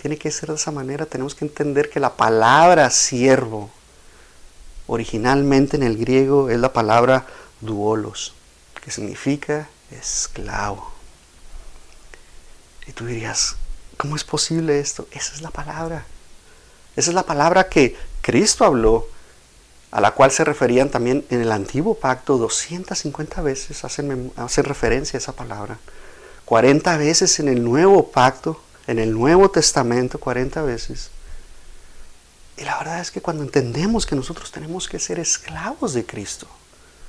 tiene 0.00 0.16
que 0.16 0.30
ser 0.30 0.50
de 0.50 0.54
esa 0.54 0.70
manera, 0.70 1.06
tenemos 1.06 1.34
que 1.34 1.44
entender 1.44 1.90
que 1.90 1.98
la 1.98 2.16
palabra 2.16 2.90
siervo, 2.90 3.70
originalmente 4.86 5.76
en 5.76 5.82
el 5.82 5.96
griego, 5.96 6.50
es 6.50 6.60
la 6.60 6.72
palabra 6.72 7.26
duolos, 7.60 8.34
que 8.82 8.92
significa 8.92 9.68
esclavo. 9.90 10.92
Y 12.86 12.92
tú 12.92 13.06
dirías, 13.06 13.56
¿cómo 13.96 14.14
es 14.14 14.22
posible 14.22 14.78
esto? 14.78 15.08
Esa 15.10 15.34
es 15.34 15.42
la 15.42 15.50
palabra. 15.50 16.06
Esa 16.94 17.10
es 17.10 17.14
la 17.14 17.24
palabra 17.24 17.68
que 17.68 17.96
Cristo 18.22 18.64
habló, 18.64 19.08
a 19.90 20.00
la 20.00 20.12
cual 20.12 20.30
se 20.30 20.44
referían 20.44 20.90
también 20.90 21.24
en 21.30 21.40
el 21.40 21.52
antiguo 21.52 21.94
pacto 21.94 22.36
250 22.36 23.40
veces, 23.42 23.84
hacen, 23.84 24.32
hacen 24.36 24.64
referencia 24.64 25.16
a 25.16 25.22
esa 25.22 25.32
palabra. 25.32 25.78
40 26.44 26.96
veces 26.98 27.40
en 27.40 27.48
el 27.48 27.64
nuevo 27.64 28.10
pacto, 28.10 28.60
en 28.86 28.98
el 28.98 29.12
Nuevo 29.12 29.50
Testamento, 29.50 30.18
40 30.18 30.62
veces. 30.62 31.10
Y 32.56 32.64
la 32.64 32.76
verdad 32.78 33.00
es 33.00 33.10
que 33.10 33.20
cuando 33.20 33.42
entendemos 33.42 34.04
que 34.04 34.16
nosotros 34.16 34.50
tenemos 34.50 34.88
que 34.88 34.98
ser 34.98 35.18
esclavos 35.18 35.94
de 35.94 36.04
Cristo, 36.04 36.48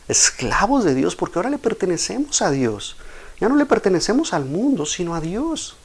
esclavos 0.07 0.83
de 0.83 0.93
Dios, 0.93 1.15
porque 1.15 1.39
ahora 1.39 1.49
le 1.49 1.57
pertenecemos 1.57 2.41
a 2.41 2.51
Dios, 2.51 2.97
ya 3.39 3.49
no 3.49 3.55
le 3.55 3.65
pertenecemos 3.65 4.33
al 4.33 4.45
mundo, 4.45 4.85
sino 4.85 5.15
a 5.15 5.21
Dios. 5.21 5.75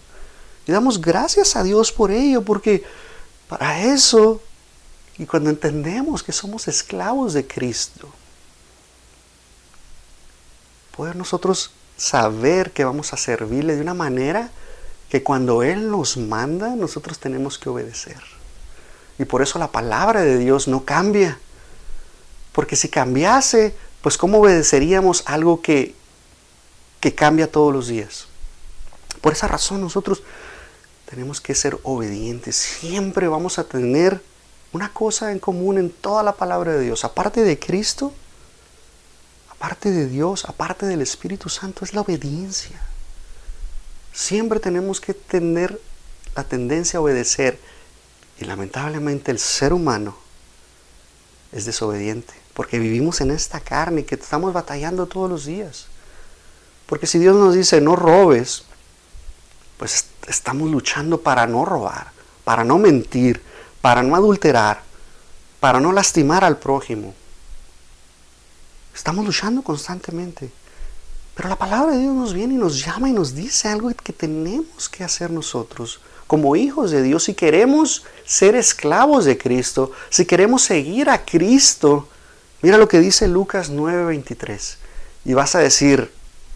Y 0.66 0.72
damos 0.72 1.00
gracias 1.00 1.56
a 1.56 1.62
Dios 1.62 1.92
por 1.92 2.10
ello, 2.10 2.42
porque 2.42 2.84
para 3.48 3.82
eso, 3.82 4.42
y 5.18 5.26
cuando 5.26 5.50
entendemos 5.50 6.23
que 6.23 6.33
somos 6.33 6.68
esclavos 6.68 7.33
de 7.33 7.47
Cristo, 7.47 8.09
poder 10.97 11.16
nosotros 11.16 11.71
saber 11.97 12.73
que 12.73 12.85
vamos 12.85 13.12
a 13.12 13.16
servirle 13.16 13.76
de 13.76 13.83
una 13.83 13.94
manera 13.94 14.50
que 15.09 15.23
cuando 15.23 15.62
Él 15.62 15.90
nos 15.90 16.16
manda, 16.16 16.75
nosotros 16.75 17.18
tenemos 17.18 17.59
que 17.59 17.68
obedecer. 17.68 18.21
Y 19.18 19.25
por 19.25 19.42
eso 19.42 19.59
la 19.59 19.71
palabra 19.71 20.23
de 20.23 20.38
Dios 20.38 20.66
no 20.66 20.85
cambia. 20.85 21.38
Porque 22.52 22.75
si 22.75 22.88
cambiase, 22.88 23.76
pues 24.02 24.16
¿cómo 24.16 24.40
obedeceríamos 24.40 25.23
algo 25.26 25.62
que 25.62 25.94
que 27.04 27.14
cambia 27.14 27.52
todos 27.52 27.71
los 27.71 27.88
días. 27.88 28.28
Por 29.21 29.35
esa 29.35 29.47
razón 29.47 29.83
nosotros 29.83 30.23
tenemos 31.04 31.38
que 31.38 31.54
ser 31.54 31.78
obedientes. 31.83 32.56
Siempre 32.56 33.28
vamos 33.28 33.59
a 33.59 33.64
tener 33.64 34.23
una 34.75 34.93
cosa 34.93 35.31
en 35.31 35.38
común 35.38 35.78
en 35.78 35.88
toda 35.88 36.25
la 36.25 36.33
palabra 36.33 36.73
de 36.73 36.81
Dios. 36.81 37.04
Aparte 37.04 37.43
de 37.43 37.61
Cristo, 37.61 38.12
aparte 39.49 39.93
de 39.93 40.09
Dios, 40.09 40.45
aparte 40.47 40.85
del 40.85 41.00
Espíritu 41.00 41.49
Santo, 41.49 41.85
es 41.85 41.95
la 41.95 42.00
obediencia. 42.00 42.83
Siempre 44.12 44.59
tenemos 44.59 45.00
que 45.00 45.14
tener 45.14 45.81
la 46.35 46.43
tendencia 46.43 46.99
a 46.99 47.02
obedecer. 47.02 47.57
Y 48.40 48.47
lamentablemente 48.47 49.31
el 49.31 49.38
ser 49.38 49.73
humano 49.73 50.16
es 51.52 51.66
desobediente. 51.66 52.35
Porque 52.52 52.81
vivimos 52.81 53.21
en 53.21 53.31
esta 53.31 53.61
carne 53.61 54.04
que 54.04 54.16
estamos 54.16 54.52
batallando 54.52 55.07
todos 55.07 55.31
los 55.31 55.45
días. 55.45 55.87
Porque 56.87 57.07
si 57.07 57.21
Dios 57.21 57.37
nos 57.37 57.54
dice 57.54 57.81
no 57.81 57.95
robes, 57.95 58.64
pues 59.76 60.07
estamos 60.26 60.69
luchando 60.69 61.21
para 61.21 61.47
no 61.47 61.64
robar, 61.64 62.11
para 62.43 62.64
no 62.64 62.78
mentir, 62.78 63.40
para 63.84 64.02
no 64.02 64.16
adulterar, 64.16 64.80
para 65.60 65.78
no 65.78 65.92
lastimar 65.92 66.42
al 66.42 66.56
prójimo. 66.56 67.12
Estamos 68.94 69.26
luchando 69.26 69.60
constantemente. 69.60 70.50
Pero 71.34 71.50
la 71.50 71.58
palabra 71.58 71.92
de 71.92 72.00
Dios 72.00 72.14
nos 72.14 72.32
viene 72.32 72.54
y 72.54 72.56
nos 72.56 72.82
llama 72.82 73.10
y 73.10 73.12
nos 73.12 73.34
dice 73.34 73.68
algo 73.68 73.90
que 73.90 74.14
tenemos 74.14 74.88
que 74.88 75.04
hacer 75.04 75.30
nosotros 75.30 76.00
como 76.26 76.56
hijos 76.56 76.92
de 76.92 77.02
Dios. 77.02 77.24
Si 77.24 77.34
queremos 77.34 78.04
ser 78.24 78.54
esclavos 78.54 79.26
de 79.26 79.36
Cristo, 79.36 79.92
si 80.08 80.24
queremos 80.24 80.62
seguir 80.62 81.10
a 81.10 81.22
Cristo, 81.22 82.08
mira 82.62 82.78
lo 82.78 82.88
que 82.88 83.00
dice 83.00 83.28
Lucas 83.28 83.70
9:23. 83.70 84.78
Y 85.26 85.34
vas 85.34 85.54
a 85.56 85.58
decir, 85.58 86.10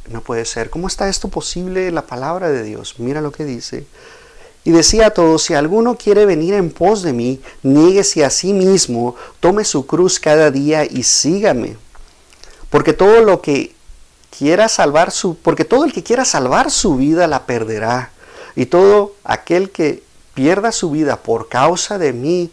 no 0.08 0.22
puede 0.22 0.46
ser, 0.46 0.70
¿cómo 0.70 0.86
está 0.86 1.10
esto 1.10 1.28
posible 1.28 1.90
la 1.90 2.06
palabra 2.06 2.48
de 2.48 2.62
Dios? 2.62 2.94
Mira 2.96 3.20
lo 3.20 3.32
que 3.32 3.44
dice. 3.44 3.86
Y 4.64 4.70
decía 4.70 5.06
a 5.06 5.10
todos, 5.10 5.44
si 5.44 5.54
alguno 5.54 5.96
quiere 5.96 6.26
venir 6.26 6.54
en 6.54 6.70
pos 6.70 7.02
de 7.02 7.12
mí, 7.12 7.40
niéguese 7.62 8.24
a 8.24 8.30
sí 8.30 8.52
mismo, 8.52 9.16
tome 9.40 9.64
su 9.64 9.86
cruz 9.86 10.20
cada 10.20 10.50
día 10.50 10.84
y 10.84 11.04
sígame. 11.04 11.76
Porque 12.70 12.92
todo 12.92 13.22
lo 13.22 13.40
que 13.40 13.74
quiera 14.36 14.68
salvar 14.68 15.10
su, 15.10 15.36
porque 15.36 15.64
todo 15.64 15.84
el 15.84 15.92
que 15.92 16.02
quiera 16.02 16.24
salvar 16.24 16.70
su 16.70 16.96
vida 16.96 17.26
la 17.26 17.46
perderá. 17.46 18.10
Y 18.56 18.66
todo 18.66 19.14
aquel 19.24 19.70
que 19.70 20.02
pierda 20.34 20.72
su 20.72 20.90
vida 20.90 21.16
por 21.16 21.48
causa 21.48 21.98
de 21.98 22.12
mí, 22.12 22.50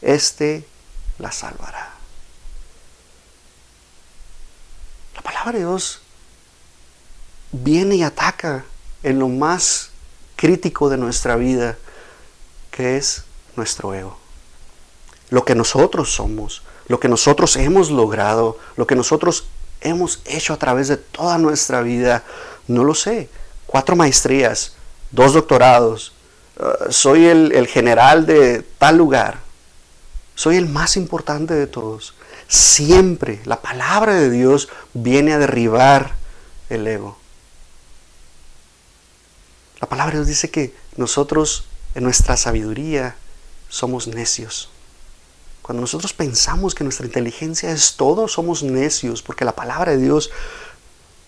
éste 0.00 0.64
la 1.18 1.32
salvará. 1.32 1.90
La 5.14 5.22
palabra 5.22 5.52
de 5.52 5.58
Dios 5.58 6.00
viene 7.52 7.96
y 7.96 8.02
ataca 8.02 8.64
en 9.02 9.18
lo 9.18 9.28
más 9.28 9.90
crítico 10.38 10.88
de 10.88 10.96
nuestra 10.96 11.34
vida, 11.34 11.76
que 12.70 12.96
es 12.96 13.24
nuestro 13.56 13.92
ego. 13.92 14.16
Lo 15.30 15.44
que 15.44 15.56
nosotros 15.56 16.14
somos, 16.14 16.62
lo 16.86 17.00
que 17.00 17.08
nosotros 17.08 17.56
hemos 17.56 17.90
logrado, 17.90 18.56
lo 18.76 18.86
que 18.86 18.94
nosotros 18.94 19.48
hemos 19.80 20.22
hecho 20.24 20.54
a 20.54 20.56
través 20.56 20.86
de 20.86 20.96
toda 20.96 21.38
nuestra 21.38 21.82
vida, 21.82 22.22
no 22.68 22.84
lo 22.84 22.94
sé. 22.94 23.28
Cuatro 23.66 23.96
maestrías, 23.96 24.74
dos 25.10 25.34
doctorados, 25.34 26.12
uh, 26.60 26.90
soy 26.92 27.26
el, 27.26 27.50
el 27.52 27.66
general 27.66 28.24
de 28.24 28.62
tal 28.78 28.96
lugar, 28.96 29.40
soy 30.36 30.56
el 30.56 30.68
más 30.68 30.96
importante 30.96 31.54
de 31.54 31.66
todos. 31.66 32.14
Siempre 32.46 33.40
la 33.44 33.60
palabra 33.60 34.14
de 34.14 34.30
Dios 34.30 34.68
viene 34.94 35.32
a 35.32 35.38
derribar 35.38 36.12
el 36.70 36.86
ego. 36.86 37.18
La 39.80 39.88
palabra 39.88 40.14
Dios 40.14 40.26
dice 40.26 40.50
que 40.50 40.74
nosotros 40.96 41.64
en 41.94 42.04
nuestra 42.04 42.36
sabiduría 42.36 43.16
somos 43.68 44.08
necios. 44.08 44.70
Cuando 45.62 45.82
nosotros 45.82 46.12
pensamos 46.12 46.74
que 46.74 46.84
nuestra 46.84 47.06
inteligencia 47.06 47.70
es 47.70 47.94
todo, 47.96 48.26
somos 48.26 48.62
necios, 48.62 49.22
porque 49.22 49.44
la 49.44 49.54
palabra 49.54 49.92
de 49.92 49.98
Dios 49.98 50.30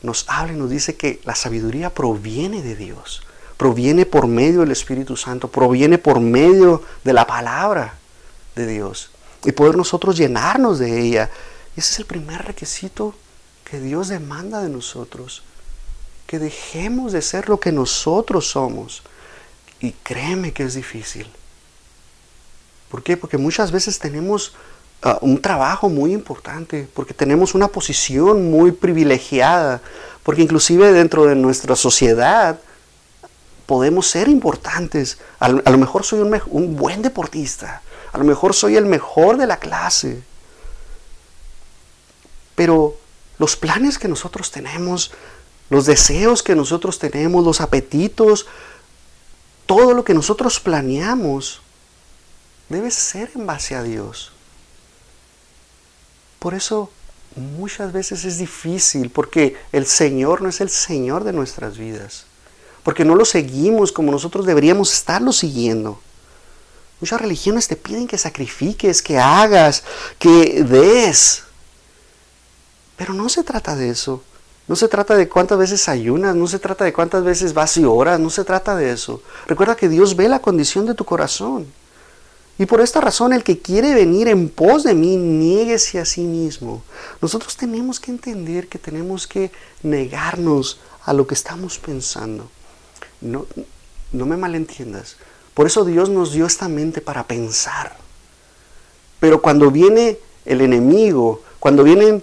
nos 0.02 0.25
habla 0.28 0.54
y 0.54 0.57
nos 0.57 0.71
dice 0.71 0.97
que 0.97 1.21
la 1.25 1.35
sabiduría 1.35 1.92
proviene 1.92 2.62
de 2.62 2.75
Dios, 2.75 3.23
proviene 3.57 4.07
por 4.07 4.26
medio 4.26 4.61
del 4.61 4.71
Espíritu 4.71 5.16
Santo, 5.16 5.49
proviene 5.49 5.99
por 5.99 6.21
medio 6.21 6.83
de 7.04 7.12
la 7.12 7.26
palabra 7.26 7.99
de 8.57 8.66
Dios 8.66 9.11
y 9.45 9.52
poder 9.52 9.76
nosotros 9.76 10.16
llenarnos 10.16 10.78
de 10.78 11.00
ella. 11.00 11.30
Ese 11.76 11.92
es 11.92 11.99
el 11.99 12.07
primer 12.07 12.42
requisito 12.42 13.14
que 13.64 13.78
Dios 13.78 14.09
demanda 14.09 14.62
de 14.62 14.71
nosotros 14.71 15.42
que 16.31 16.39
dejemos 16.39 17.11
de 17.11 17.23
ser 17.23 17.49
lo 17.49 17.59
que 17.59 17.73
nosotros 17.73 18.49
somos. 18.49 19.03
Y 19.81 19.91
créeme 19.91 20.53
que 20.53 20.63
es 20.63 20.75
difícil. 20.75 21.29
¿Por 22.89 23.03
qué? 23.03 23.17
Porque 23.17 23.37
muchas 23.37 23.73
veces 23.73 23.99
tenemos 23.99 24.55
ah, 25.03 25.19
un 25.23 25.43
trabajo 25.43 25.89
muy 25.89 26.13
importante, 26.13 26.87
porque 26.95 27.15
tenemos 27.15 27.57
una 27.57 27.67
posición 27.67 28.49
muy 28.49 28.71
privilegiada, 28.71 29.83
porque 30.23 30.43
inclusive 30.43 30.93
dentro 30.93 31.27
de 31.27 31.35
nuestra 31.35 31.75
sociedad 31.75 32.61
podemos 33.67 34.07
ser 34.07 34.29
importantes. 34.29 35.19
A, 35.41 35.49
lo 35.49 35.79
mejor 35.79 36.05
soy 36.05 36.21
un, 36.21 36.41
un 36.47 36.77
buen 36.77 37.03
deportista, 37.03 37.83
a 38.13 38.19
lo 38.19 38.23
mejor 38.23 38.55
soy 38.55 38.77
el 38.77 38.87
mejor 38.87 39.37
de 39.37 39.49
la 39.49 39.57
clase. 39.57 40.23
Pero 42.55 42.95
los 43.39 43.57
planes 43.57 43.99
que 43.99 44.07
nosotros 44.07 44.53
tenemos 44.53 45.11
los 45.71 45.87
deseos 45.87 46.43
que 46.43 46.57
nosotros 46.57 46.99
tenemos, 46.99 47.45
los 47.45 47.61
apetitos, 47.61 48.47
todo 49.67 49.95
lo 49.95 50.05
que 50.05 50.15
nosotros 50.15 50.59
planeamos, 50.59 51.62
debe 52.69 52.91
ser 52.91 53.31
en 53.35 53.47
base 53.47 53.77
a 53.77 53.83
Dios. 53.83 54.33
Por 56.41 56.55
eso 56.55 56.91
muchas 57.37 57.93
veces 57.93 58.25
es 58.25 58.39
difícil, 58.39 59.11
porque 59.11 59.57
el 59.73 59.87
Señor 59.87 60.43
no 60.43 60.49
es 60.49 60.61
el 60.61 60.71
Señor 60.71 61.23
de 61.23 61.33
nuestras 61.33 61.79
vidas, 61.79 62.27
porque 62.83 63.05
no 63.05 63.15
lo 63.15 63.25
seguimos 63.25 63.93
como 63.93 64.11
nosotros 64.11 64.47
deberíamos 64.47 64.93
estarlo 64.93 65.33
siguiendo. 65.33 66.00
Muchas 67.00 67.21
religiones 67.21 67.69
te 67.69 67.77
piden 67.77 68.09
que 68.09 68.19
sacrifiques, 68.19 69.00
que 69.00 69.19
hagas, 69.19 69.85
que 70.19 70.65
des. 70.65 71.45
Pero 72.97 73.15
no 73.15 73.29
se 73.29 73.43
trata 73.43 73.75
de 73.75 73.91
eso. 73.91 74.23
No 74.71 74.77
se 74.77 74.87
trata 74.87 75.17
de 75.17 75.29
cuántas 75.29 75.59
veces 75.59 75.89
ayunas, 75.89 76.37
no 76.37 76.47
se 76.47 76.61
trata 76.61 76.85
de 76.85 76.93
cuántas 76.93 77.25
veces 77.25 77.55
vas 77.55 77.77
y 77.77 77.85
oras, 77.85 78.21
no 78.21 78.31
se 78.31 78.45
trata 78.45 78.77
de 78.77 78.93
eso. 78.93 79.21
Recuerda 79.49 79.75
que 79.75 79.89
Dios 79.89 80.15
ve 80.15 80.29
la 80.29 80.39
condición 80.39 80.87
de 80.87 80.95
tu 80.95 81.05
corazón. 81.05 81.67
Y 82.57 82.67
por 82.67 82.81
esta 82.81 83.00
razón 83.00 83.33
el 83.33 83.43
que 83.43 83.59
quiere 83.59 83.95
venir 83.95 84.29
en 84.29 84.49
pos 84.49 84.85
de 84.85 84.95
mí, 84.95 85.17
niéguese 85.17 85.99
a 85.99 86.05
sí 86.05 86.21
mismo. 86.21 86.85
Nosotros 87.21 87.57
tenemos 87.57 87.99
que 87.99 88.12
entender 88.12 88.69
que 88.69 88.79
tenemos 88.79 89.27
que 89.27 89.50
negarnos 89.83 90.79
a 91.05 91.15
lo 91.15 91.27
que 91.27 91.35
estamos 91.35 91.81
pensando. 91.81 92.49
No, 93.21 93.47
no 94.12 94.25
me 94.25 94.37
malentiendas. 94.37 95.17
Por 95.53 95.67
eso 95.67 95.85
Dios 95.85 96.11
nos 96.11 96.33
dio 96.33 96.47
esta 96.47 96.69
mente 96.69 97.00
para 97.00 97.25
pensar. 97.25 97.97
Pero 99.19 99.43
cuando 99.43 99.73
viene 99.73 100.19
el 100.45 100.61
enemigo, 100.61 101.43
cuando 101.59 101.83
vienen 101.83 102.23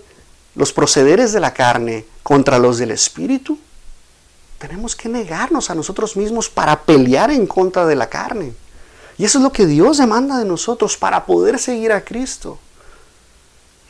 los 0.58 0.74
procederes 0.74 1.34
de 1.34 1.40
la 1.40 1.54
carne 1.54 2.06
contra 2.24 2.58
los 2.58 2.80
del 2.80 2.90
Espíritu, 2.90 3.60
tenemos 4.58 4.96
que 4.96 5.08
negarnos 5.08 5.70
a 5.70 5.76
nosotros 5.76 6.18
mismos 6.18 6.50
para 6.50 6.82
pelear 6.82 7.30
en 7.30 7.46
contra 7.46 7.86
de 7.86 7.96
la 7.96 8.10
carne. 8.10 8.54
Y 9.20 9.26
eso 9.26 9.38
es 9.38 9.44
lo 9.44 9.52
que 9.52 9.68
Dios 9.68 10.00
demanda 10.00 10.40
de 10.40 10.46
nosotros 10.46 10.98
para 10.98 11.26
poder 11.28 11.60
seguir 11.60 11.92
a 11.92 12.04
Cristo. 12.04 12.58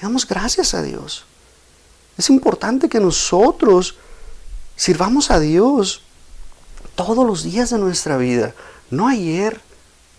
damos 0.01 0.27
gracias 0.27 0.73
a 0.73 0.81
Dios. 0.81 1.25
Es 2.17 2.29
importante 2.29 2.89
que 2.89 2.99
nosotros 2.99 3.95
sirvamos 4.75 5.31
a 5.31 5.39
Dios 5.39 6.01
todos 6.95 7.25
los 7.25 7.43
días 7.43 7.69
de 7.69 7.77
nuestra 7.77 8.17
vida. 8.17 8.53
No 8.91 9.07
ayer, 9.07 9.61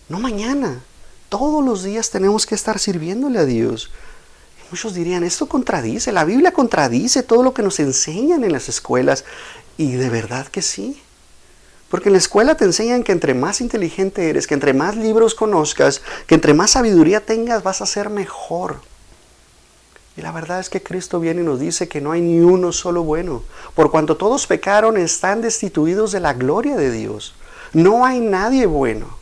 no 0.07 0.19
mañana. 0.19 0.81
Todos 1.29 1.63
los 1.63 1.83
días 1.83 2.09
tenemos 2.09 2.47
que 2.47 2.55
estar 2.55 2.79
sirviéndole 2.79 3.37
a 3.37 3.45
Dios. 3.45 3.91
Muchos 4.71 4.93
dirían, 4.93 5.23
esto 5.23 5.47
contradice, 5.47 6.11
la 6.11 6.25
Biblia 6.25 6.51
contradice 6.51 7.23
todo 7.23 7.41
lo 7.41 7.53
que 7.53 7.63
nos 7.63 7.79
enseñan 7.79 8.43
en 8.43 8.51
las 8.51 8.69
escuelas. 8.69 9.25
Y 9.77 9.93
de 9.93 10.09
verdad 10.09 10.47
que 10.47 10.61
sí. 10.61 11.01
Porque 11.89 12.09
en 12.09 12.13
la 12.13 12.19
escuela 12.19 12.55
te 12.55 12.65
enseñan 12.65 13.03
que 13.03 13.11
entre 13.11 13.33
más 13.33 13.61
inteligente 13.61 14.29
eres, 14.29 14.45
que 14.45 14.53
entre 14.53 14.73
más 14.73 14.95
libros 14.95 15.33
conozcas, 15.33 16.01
que 16.27 16.35
entre 16.35 16.53
más 16.53 16.71
sabiduría 16.71 17.25
tengas, 17.25 17.63
vas 17.63 17.81
a 17.81 17.87
ser 17.87 18.09
mejor. 18.09 18.81
Y 20.15 20.21
la 20.21 20.31
verdad 20.31 20.59
es 20.59 20.69
que 20.69 20.83
Cristo 20.83 21.19
viene 21.19 21.41
y 21.41 21.45
nos 21.45 21.59
dice 21.59 21.87
que 21.87 22.01
no 22.01 22.11
hay 22.11 22.21
ni 22.21 22.41
uno 22.41 22.71
solo 22.73 23.03
bueno. 23.03 23.41
Por 23.73 23.89
cuanto 23.89 24.17
todos 24.17 24.45
pecaron, 24.45 24.97
están 24.97 25.41
destituidos 25.41 26.11
de 26.11 26.19
la 26.19 26.33
gloria 26.33 26.75
de 26.75 26.91
Dios. 26.91 27.33
No 27.73 28.05
hay 28.05 28.19
nadie 28.19 28.65
bueno, 28.65 29.17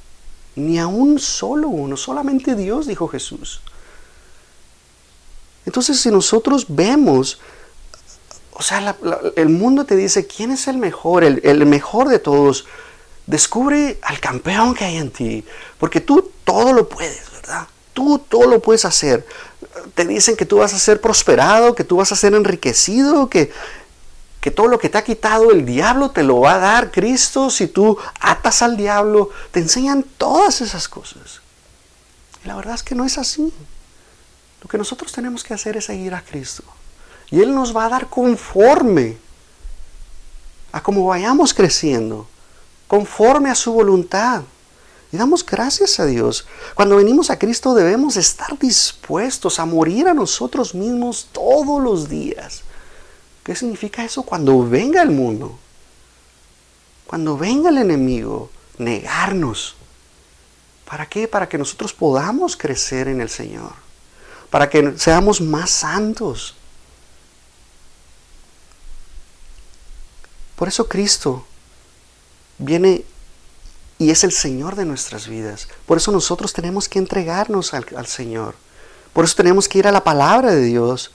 ni 0.55 0.79
a 0.79 0.87
un 0.87 1.19
solo 1.19 1.69
uno, 1.69 1.95
solamente 1.97 2.55
Dios, 2.55 2.87
dijo 2.87 3.07
Jesús. 3.07 3.61
Entonces, 5.67 6.00
si 6.00 6.09
nosotros 6.09 6.65
vemos 6.67 7.39
o 8.59 8.63
sea, 8.63 8.95
el 9.36 9.50
mundo 9.50 9.86
te 9.86 9.95
dice, 9.95 10.25
¿quién 10.25 10.50
es 10.50 10.67
el 10.67 10.77
mejor? 10.77 11.24
El, 11.24 11.65
mejor 11.67 12.09
de 12.09 12.17
todos. 12.17 12.65
Descubre 13.27 14.00
al 14.01 14.19
campeón 14.19 14.74
que 14.74 14.83
hay 14.83 14.97
en 14.97 15.12
ti, 15.12 15.45
porque 15.77 16.01
tú 16.01 16.31
todo 16.43 16.74
lo 16.74 16.89
puedes, 16.89 17.31
¿verdad? 17.33 17.67
Tú 17.93 18.17
todo 18.17 18.47
lo 18.47 18.59
puedes 18.59 18.83
hacer. 18.83 19.27
Te 19.93 20.05
dicen 20.05 20.36
que 20.36 20.47
tú 20.47 20.57
vas 20.57 20.74
a 20.74 20.79
ser 20.79 21.00
prosperado, 21.00 21.75
que 21.75 21.83
tú 21.83 21.97
vas 21.97 22.12
a 22.12 22.15
ser 22.15 22.33
enriquecido, 22.33 23.29
que, 23.29 23.51
que 24.41 24.50
todo 24.50 24.67
lo 24.67 24.79
que 24.79 24.89
te 24.89 24.97
ha 24.97 25.03
quitado 25.03 25.51
el 25.51 25.63
diablo 25.63 26.09
te 26.09 26.24
lo 26.24 26.39
va 26.39 26.55
a 26.55 26.59
dar 26.59 26.89
Cristo 26.89 27.51
si 27.51 27.67
tú 27.67 27.95
atas 28.19 28.63
al 28.63 28.75
diablo. 28.75 29.29
Te 29.51 29.59
enseñan 29.59 30.03
todas 30.17 30.62
esas 30.62 30.88
cosas. 30.88 31.41
Y 32.43 32.47
la 32.47 32.55
verdad 32.55 32.74
es 32.74 32.81
que 32.81 32.95
no 32.95 33.05
es 33.05 33.19
así. 33.19 33.53
Lo 34.67 34.69
que 34.69 34.77
nosotros 34.77 35.13
tenemos 35.13 35.45
que 35.45 35.53
hacer 35.53 35.77
es 35.77 35.86
seguir 35.86 36.13
a 36.13 36.21
Cristo. 36.21 36.62
Y 37.31 37.39
Él 37.39 37.55
nos 37.55 37.74
va 37.74 37.86
a 37.86 37.89
dar 37.89 38.09
conforme 38.09 39.15
a 40.74 40.83
cómo 40.83 41.05
vayamos 41.05 41.53
creciendo, 41.53 42.27
conforme 42.86 43.50
a 43.50 43.55
su 43.55 43.71
voluntad. 43.71 44.41
Y 45.13 45.15
damos 45.15 45.45
gracias 45.45 46.01
a 46.01 46.05
Dios. 46.05 46.45
Cuando 46.75 46.97
venimos 46.97 47.29
a 47.29 47.39
Cristo 47.39 47.74
debemos 47.74 48.17
estar 48.17 48.59
dispuestos 48.59 49.57
a 49.57 49.65
morir 49.65 50.09
a 50.09 50.13
nosotros 50.13 50.75
mismos 50.75 51.29
todos 51.31 51.81
los 51.81 52.09
días. 52.09 52.63
¿Qué 53.45 53.55
significa 53.55 54.03
eso? 54.03 54.24
Cuando 54.24 54.67
venga 54.67 55.01
el 55.01 55.12
mundo, 55.12 55.57
cuando 57.05 57.38
venga 57.38 57.69
el 57.69 57.77
enemigo, 57.77 58.50
negarnos. 58.79 59.77
¿Para 60.83 61.05
qué? 61.05 61.29
Para 61.29 61.47
que 61.47 61.57
nosotros 61.57 61.93
podamos 61.93 62.57
crecer 62.57 63.07
en 63.07 63.21
el 63.21 63.29
Señor. 63.29 63.87
Para 64.49 64.69
que 64.69 64.97
seamos 64.97 65.41
más 65.41 65.69
santos. 65.69 66.55
Por 70.55 70.67
eso 70.67 70.87
Cristo 70.87 71.45
viene 72.57 73.05
y 73.99 74.11
es 74.11 74.23
el 74.23 74.31
Señor 74.31 74.75
de 74.75 74.85
nuestras 74.85 75.27
vidas. 75.27 75.67
Por 75.85 75.97
eso 75.97 76.11
nosotros 76.11 76.53
tenemos 76.53 76.87
que 76.87 76.99
entregarnos 76.99 77.73
al, 77.73 78.07
Señor. 78.07 78.55
Por 79.13 79.25
eso 79.25 79.35
tenemos 79.35 79.67
que 79.67 79.79
ir 79.79 79.87
a 79.87 79.91
la 79.91 80.03
palabra 80.03 80.51
de 80.51 80.61
Dios. 80.61 81.11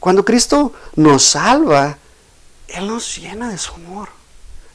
Cuando 0.00 0.24
Cristo 0.24 0.72
nos 0.96 1.22
salva, 1.22 1.98
Él 2.68 2.86
nos 2.88 3.16
llena 3.16 3.50
de 3.50 3.58
su 3.58 3.74
amor. 3.74 4.08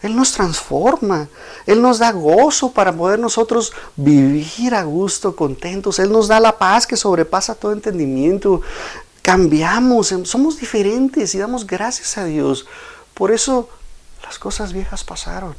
Él 0.01 0.15
nos 0.15 0.31
transforma. 0.31 1.27
Él 1.65 1.81
nos 1.81 1.99
da 1.99 2.11
gozo 2.11 2.71
para 2.71 2.93
poder 2.93 3.19
nosotros 3.19 3.73
vivir 3.95 4.75
a 4.75 4.83
gusto, 4.83 5.35
contentos. 5.35 5.99
Él 5.99 6.11
nos 6.11 6.27
da 6.27 6.39
la 6.39 6.57
paz 6.57 6.85
que 6.85 6.97
sobrepasa 6.97 7.55
todo 7.55 7.71
entendimiento. 7.71 8.61
Cambiamos, 9.21 10.13
somos 10.23 10.59
diferentes 10.59 11.33
y 11.35 11.39
damos 11.39 11.65
gracias 11.65 12.17
a 12.17 12.25
Dios. 12.25 12.65
Por 13.13 13.31
eso 13.31 13.69
las 14.23 14.39
cosas 14.39 14.73
viejas 14.73 15.03
pasaron 15.03 15.55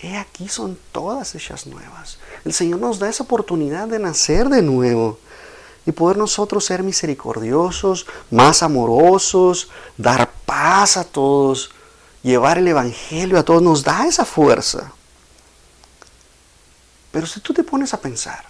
he 0.00 0.16
aquí 0.16 0.48
son 0.48 0.78
todas 0.92 1.34
hechas 1.34 1.66
nuevas. 1.66 2.18
El 2.44 2.52
Señor 2.52 2.80
nos 2.80 2.98
da 2.98 3.08
esa 3.08 3.24
oportunidad 3.24 3.88
de 3.88 3.98
nacer 3.98 4.48
de 4.48 4.62
nuevo 4.62 5.18
y 5.86 5.92
poder 5.92 6.16
nosotros 6.16 6.64
ser 6.64 6.82
misericordiosos, 6.82 8.06
más 8.30 8.62
amorosos, 8.62 9.68
dar 9.96 10.30
paz 10.46 10.96
a 10.96 11.04
todos, 11.04 11.70
llevar 12.22 12.58
el 12.58 12.68
Evangelio 12.68 13.38
a 13.38 13.44
todos, 13.44 13.62
nos 13.62 13.84
da 13.84 14.06
esa 14.06 14.24
fuerza. 14.24 14.92
Pero 17.10 17.26
si 17.26 17.40
tú 17.40 17.54
te 17.54 17.64
pones 17.64 17.94
a 17.94 18.00
pensar, 18.00 18.44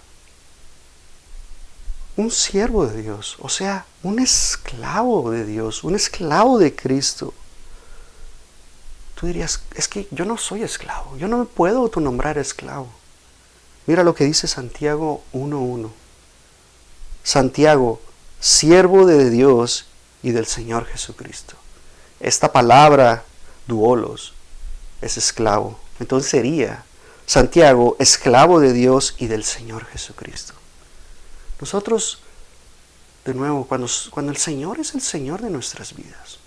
un 2.17 2.31
siervo 2.31 2.85
de 2.85 3.01
Dios, 3.01 3.37
o 3.39 3.49
sea, 3.49 3.85
un 4.03 4.19
esclavo 4.19 5.31
de 5.31 5.45
Dios, 5.45 5.83
un 5.83 5.95
esclavo 5.95 6.59
de 6.59 6.75
Cristo, 6.75 7.33
tú 9.15 9.27
dirías, 9.27 9.61
es 9.75 9.87
que 9.87 10.07
yo 10.11 10.25
no 10.25 10.37
soy 10.37 10.63
esclavo, 10.63 11.15
yo 11.17 11.27
no 11.27 11.37
me 11.37 11.45
puedo 11.45 11.79
autonombrar 11.79 12.37
esclavo. 12.37 12.89
Mira 13.85 14.03
lo 14.03 14.13
que 14.13 14.25
dice 14.25 14.47
Santiago 14.47 15.23
1.1. 15.33 15.89
Santiago, 17.23 18.01
siervo 18.39 19.05
de 19.05 19.29
Dios 19.29 19.85
y 20.21 20.31
del 20.31 20.45
Señor 20.45 20.85
Jesucristo. 20.85 21.55
Esta 22.19 22.51
palabra, 22.51 23.23
duolos, 23.69 24.33
es 25.01 25.15
esclavo. 25.15 25.79
Entonces 26.01 26.29
sería 26.29 26.83
Santiago, 27.25 27.95
esclavo 27.99 28.59
de 28.59 28.73
Dios 28.73 29.15
y 29.17 29.27
del 29.27 29.45
Señor 29.45 29.85
Jesucristo. 29.85 30.53
Nosotros, 31.61 32.19
de 33.23 33.33
nuevo, 33.33 33.65
cuando, 33.65 33.87
cuando 34.09 34.31
el 34.31 34.37
Señor 34.37 34.79
es 34.79 34.93
el 34.95 35.01
Señor 35.01 35.41
de 35.41 35.49
nuestras 35.49 35.95
vidas, 35.95 36.39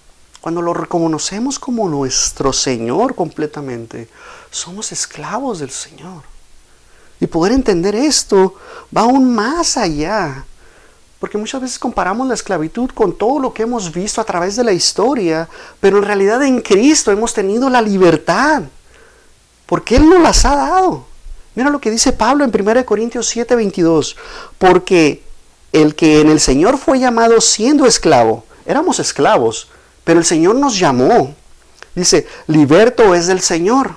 cuando 0.43 0.61
lo 0.61 0.75
reconocemos 0.75 1.59
como 1.59 1.89
nuestro 1.89 2.53
Señor 2.53 3.15
completamente, 3.15 4.09
somos 4.51 4.91
esclavos 4.91 5.61
del 5.61 5.71
Señor. 5.71 6.25
Y 7.21 7.29
poder 7.29 7.53
entender 7.53 7.95
esto 7.95 8.57
va 8.95 9.03
aún 9.03 9.33
más 9.33 9.77
allá. 9.77 10.45
Porque 11.23 11.39
muchas 11.39 11.61
veces 11.61 11.79
comparamos 11.79 12.27
la 12.27 12.35
esclavitud 12.35 12.91
con 12.91 13.17
todo 13.17 13.39
lo 13.39 13.55
que 13.55 13.63
hemos 13.63 13.93
visto 13.93 14.21
a 14.21 14.25
través 14.25 14.57
de 14.57 14.65
la 14.65 14.73
historia, 14.73 15.49
pero 15.79 15.99
en 15.99 16.03
realidad 16.03 16.43
en 16.43 16.61
Cristo 16.61 17.13
hemos 17.13 17.33
tenido 17.33 17.71
la 17.71 17.81
libertad, 17.81 18.65
porque 19.67 19.95
Él 19.95 20.11
nos 20.11 20.21
las 20.21 20.45
ha 20.45 20.57
dado. 20.57 21.07
Mira 21.55 21.71
lo 21.71 21.81
que 21.81 21.93
dice 21.93 22.11
Pablo 22.11 22.43
en 22.43 22.51
1 22.53 22.85
Corintios 22.85 23.29
7, 23.29 23.55
22, 23.55 24.17
porque 24.59 25.23
el 25.73 25.95
que 25.95 26.23
en 26.23 26.29
el 26.29 26.41
Señor 26.41 26.77
fue 26.77 26.99
llamado 26.99 27.41
siendo 27.41 27.87
esclavo, 27.87 28.45
éramos 28.67 28.99
esclavos, 28.99 29.69
pero 30.03 30.19
el 30.19 30.27
Señor 30.27 30.57
nos 30.57 30.77
llamó. 30.77 31.37
Dice, 31.95 32.27
liberto 32.49 33.15
es 33.15 33.29
del 33.29 33.41
Señor. 33.41 33.95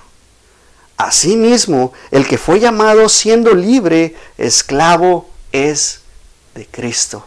Asimismo, 0.96 1.92
el 2.12 2.28
que 2.28 2.38
fue 2.38 2.60
llamado 2.60 3.10
siendo 3.10 3.56
libre, 3.56 4.16
esclavo 4.38 5.28
es 5.52 6.05
de 6.56 6.66
Cristo. 6.66 7.26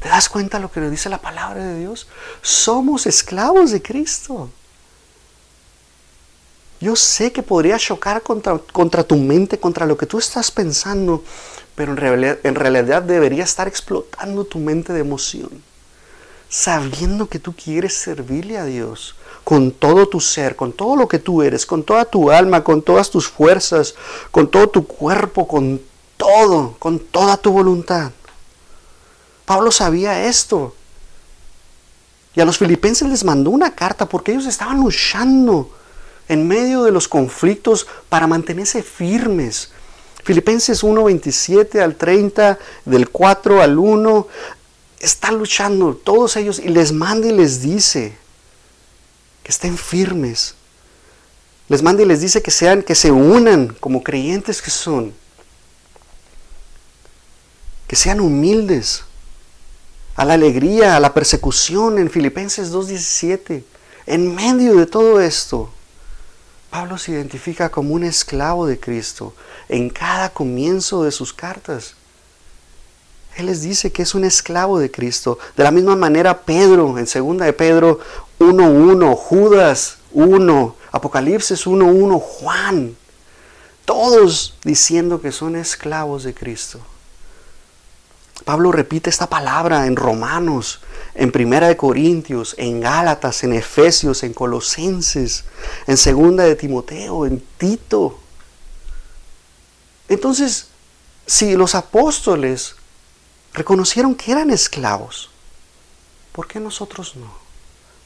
¿Te 0.00 0.08
das 0.08 0.28
cuenta 0.28 0.58
lo 0.58 0.72
que 0.72 0.80
le 0.80 0.90
dice 0.90 1.08
la 1.08 1.20
palabra 1.20 1.64
de 1.64 1.78
Dios? 1.78 2.08
Somos 2.42 3.06
esclavos 3.06 3.70
de 3.70 3.82
Cristo. 3.82 4.50
Yo 6.80 6.96
sé 6.96 7.30
que 7.30 7.42
podría 7.42 7.78
chocar 7.78 8.22
contra, 8.22 8.58
contra, 8.58 9.04
tu 9.04 9.16
mente, 9.16 9.60
contra 9.60 9.84
lo 9.86 9.98
que 9.98 10.06
tú 10.06 10.18
estás 10.18 10.50
pensando, 10.50 11.22
pero 11.74 11.92
en 11.92 11.98
realidad, 11.98 12.38
en 12.42 12.54
realidad 12.54 13.02
debería 13.02 13.44
estar 13.44 13.68
explotando 13.68 14.44
tu 14.44 14.58
mente 14.58 14.94
de 14.94 15.00
emoción 15.00 15.62
sabiendo 16.50 17.28
que 17.28 17.38
tú 17.38 17.54
quieres 17.54 17.94
servirle 17.94 18.58
a 18.58 18.64
Dios 18.64 19.14
con 19.44 19.70
todo 19.70 20.08
tu 20.08 20.20
ser, 20.20 20.56
con 20.56 20.72
todo 20.72 20.96
lo 20.96 21.06
que 21.06 21.20
tú 21.20 21.42
eres, 21.42 21.64
con 21.64 21.84
toda 21.84 22.04
tu 22.04 22.30
alma, 22.30 22.64
con 22.64 22.82
todas 22.82 23.08
tus 23.08 23.28
fuerzas, 23.28 23.94
con 24.32 24.50
todo 24.50 24.68
tu 24.68 24.84
cuerpo, 24.86 25.46
con 25.46 25.80
todo, 26.20 26.76
con 26.78 26.98
toda 26.98 27.38
tu 27.38 27.50
voluntad. 27.50 28.12
Pablo 29.46 29.72
sabía 29.72 30.26
esto. 30.26 30.76
Y 32.34 32.40
a 32.40 32.44
los 32.44 32.58
filipenses 32.58 33.08
les 33.08 33.24
mandó 33.24 33.50
una 33.50 33.74
carta 33.74 34.06
porque 34.06 34.32
ellos 34.32 34.46
estaban 34.46 34.78
luchando 34.78 35.74
en 36.28 36.46
medio 36.46 36.84
de 36.84 36.92
los 36.92 37.08
conflictos 37.08 37.86
para 38.08 38.26
mantenerse 38.26 38.82
firmes. 38.82 39.72
Filipenses 40.22 40.82
1, 40.82 41.04
27 41.04 41.80
al 41.80 41.96
30, 41.96 42.58
del 42.84 43.08
4 43.08 43.62
al 43.62 43.78
1, 43.78 44.28
están 45.00 45.38
luchando 45.38 45.94
todos 45.94 46.36
ellos 46.36 46.58
y 46.58 46.68
les 46.68 46.92
manda 46.92 47.26
y 47.26 47.32
les 47.32 47.62
dice 47.62 48.14
que 49.42 49.50
estén 49.50 49.78
firmes. 49.78 50.54
Les 51.68 51.82
manda 51.82 52.02
y 52.02 52.06
les 52.06 52.20
dice 52.20 52.42
que 52.42 52.50
sean, 52.50 52.82
que 52.82 52.94
se 52.94 53.10
unan 53.10 53.74
como 53.80 54.02
creyentes 54.02 54.60
que 54.60 54.70
son. 54.70 55.14
Que 57.90 57.96
sean 57.96 58.20
humildes 58.20 59.02
a 60.14 60.24
la 60.24 60.34
alegría, 60.34 60.94
a 60.94 61.00
la 61.00 61.12
persecución 61.12 61.98
en 61.98 62.08
Filipenses 62.08 62.72
2.17. 62.72 63.64
En 64.06 64.32
medio 64.32 64.76
de 64.76 64.86
todo 64.86 65.20
esto, 65.20 65.70
Pablo 66.70 66.98
se 66.98 67.10
identifica 67.10 67.68
como 67.68 67.92
un 67.94 68.04
esclavo 68.04 68.64
de 68.64 68.78
Cristo 68.78 69.34
en 69.68 69.90
cada 69.90 70.32
comienzo 70.32 71.02
de 71.02 71.10
sus 71.10 71.32
cartas. 71.32 71.96
Él 73.34 73.46
les 73.46 73.62
dice 73.62 73.90
que 73.90 74.02
es 74.02 74.14
un 74.14 74.22
esclavo 74.22 74.78
de 74.78 74.92
Cristo. 74.92 75.40
De 75.56 75.64
la 75.64 75.72
misma 75.72 75.96
manera 75.96 76.42
Pedro, 76.42 76.96
en 76.96 77.08
segunda 77.08 77.44
de 77.44 77.52
Pedro 77.52 77.98
1.1, 78.38 79.16
Judas 79.16 79.96
1, 80.12 80.76
Apocalipsis 80.92 81.66
1.1, 81.66 82.20
Juan. 82.20 82.96
Todos 83.84 84.54
diciendo 84.62 85.20
que 85.20 85.32
son 85.32 85.56
esclavos 85.56 86.22
de 86.22 86.34
Cristo. 86.34 86.78
Pablo 88.44 88.72
repite 88.72 89.10
esta 89.10 89.28
palabra 89.28 89.86
en 89.86 89.96
Romanos, 89.96 90.80
en 91.14 91.32
Primera 91.32 91.68
de 91.68 91.76
Corintios, 91.76 92.54
en 92.58 92.80
Gálatas, 92.80 93.44
en 93.44 93.52
Efesios, 93.52 94.22
en 94.22 94.32
Colosenses, 94.32 95.44
en 95.86 95.96
Segunda 95.96 96.44
de 96.44 96.56
Timoteo, 96.56 97.26
en 97.26 97.42
Tito. 97.58 98.18
Entonces, 100.08 100.68
si 101.26 101.54
los 101.54 101.74
Reconocieron 103.52 104.14
que 104.14 104.32
eran 104.32 104.50
esclavos. 104.50 105.30
¿Por 106.32 106.46
qué 106.46 106.60
nosotros 106.60 107.16
no? 107.16 107.49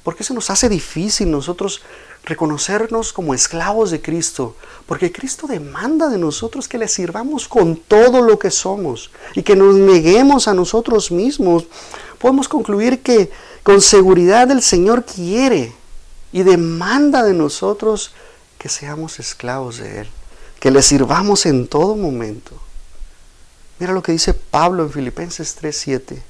¿Por 0.04 0.14
qué 0.14 0.22
se 0.22 0.34
nos 0.34 0.50
hace 0.50 0.68
difícil 0.68 1.30
nosotros 1.30 1.80
reconocernos 2.24 3.14
como 3.14 3.32
esclavos 3.32 3.90
de 3.90 4.02
Cristo? 4.02 4.54
Porque 4.84 5.10
Cristo 5.10 5.46
demanda 5.46 6.10
de 6.10 6.18
nosotros 6.18 6.68
que 6.68 6.76
le 6.76 6.88
sirvamos 6.88 7.48
con 7.48 7.76
todo 7.76 8.20
lo 8.20 8.38
que 8.38 8.50
somos 8.50 9.10
y 9.34 9.42
que 9.42 9.56
nos 9.56 9.74
neguemos 9.74 10.46
a 10.46 10.52
nosotros 10.52 11.10
mismos. 11.10 11.64
Podemos 12.18 12.48
concluir 12.48 13.02
que 13.02 13.30
con 13.62 13.80
seguridad 13.80 14.50
el 14.50 14.60
Señor 14.60 15.06
quiere 15.06 15.72
y 16.32 16.42
demanda 16.42 17.22
de 17.22 17.32
nosotros 17.32 18.12
que 18.58 18.68
seamos 18.68 19.18
esclavos 19.18 19.78
de 19.78 20.00
Él, 20.00 20.08
que 20.60 20.70
le 20.70 20.82
sirvamos 20.82 21.46
en 21.46 21.66
todo 21.66 21.96
momento. 21.96 22.60
Mira 23.78 23.94
lo 23.94 24.02
que 24.02 24.12
dice 24.12 24.34
Pablo 24.34 24.82
en 24.82 24.90
Filipenses 24.90 25.56
3:7. 25.56 26.22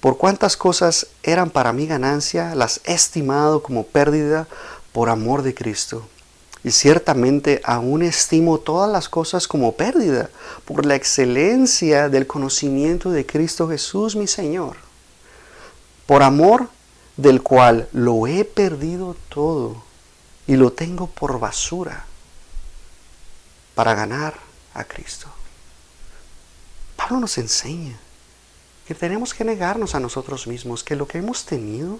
Por 0.00 0.18
cuántas 0.18 0.56
cosas 0.56 1.08
eran 1.22 1.50
para 1.50 1.72
mí 1.72 1.86
ganancia, 1.86 2.54
las 2.54 2.80
he 2.84 2.94
estimado 2.94 3.62
como 3.62 3.84
pérdida 3.84 4.46
por 4.92 5.08
amor 5.08 5.42
de 5.42 5.54
Cristo. 5.54 6.06
Y 6.62 6.70
ciertamente 6.72 7.60
aún 7.64 8.02
estimo 8.02 8.58
todas 8.58 8.90
las 8.90 9.08
cosas 9.08 9.46
como 9.46 9.72
pérdida 9.72 10.30
por 10.64 10.84
la 10.84 10.96
excelencia 10.96 12.08
del 12.08 12.26
conocimiento 12.26 13.10
de 13.10 13.24
Cristo 13.24 13.68
Jesús 13.68 14.16
mi 14.16 14.26
Señor. 14.26 14.76
Por 16.06 16.22
amor 16.22 16.68
del 17.16 17.42
cual 17.42 17.88
lo 17.92 18.26
he 18.26 18.44
perdido 18.44 19.16
todo 19.28 19.82
y 20.46 20.56
lo 20.56 20.72
tengo 20.72 21.06
por 21.06 21.38
basura 21.38 22.04
para 23.74 23.94
ganar 23.94 24.34
a 24.74 24.84
Cristo. 24.84 25.28
Pablo 26.96 27.20
nos 27.20 27.38
enseña 27.38 27.98
que 28.86 28.94
tenemos 28.94 29.34
que 29.34 29.44
negarnos 29.44 29.94
a 29.94 30.00
nosotros 30.00 30.46
mismos, 30.46 30.84
que 30.84 30.96
lo 30.96 31.06
que 31.06 31.18
hemos 31.18 31.44
tenido 31.44 31.98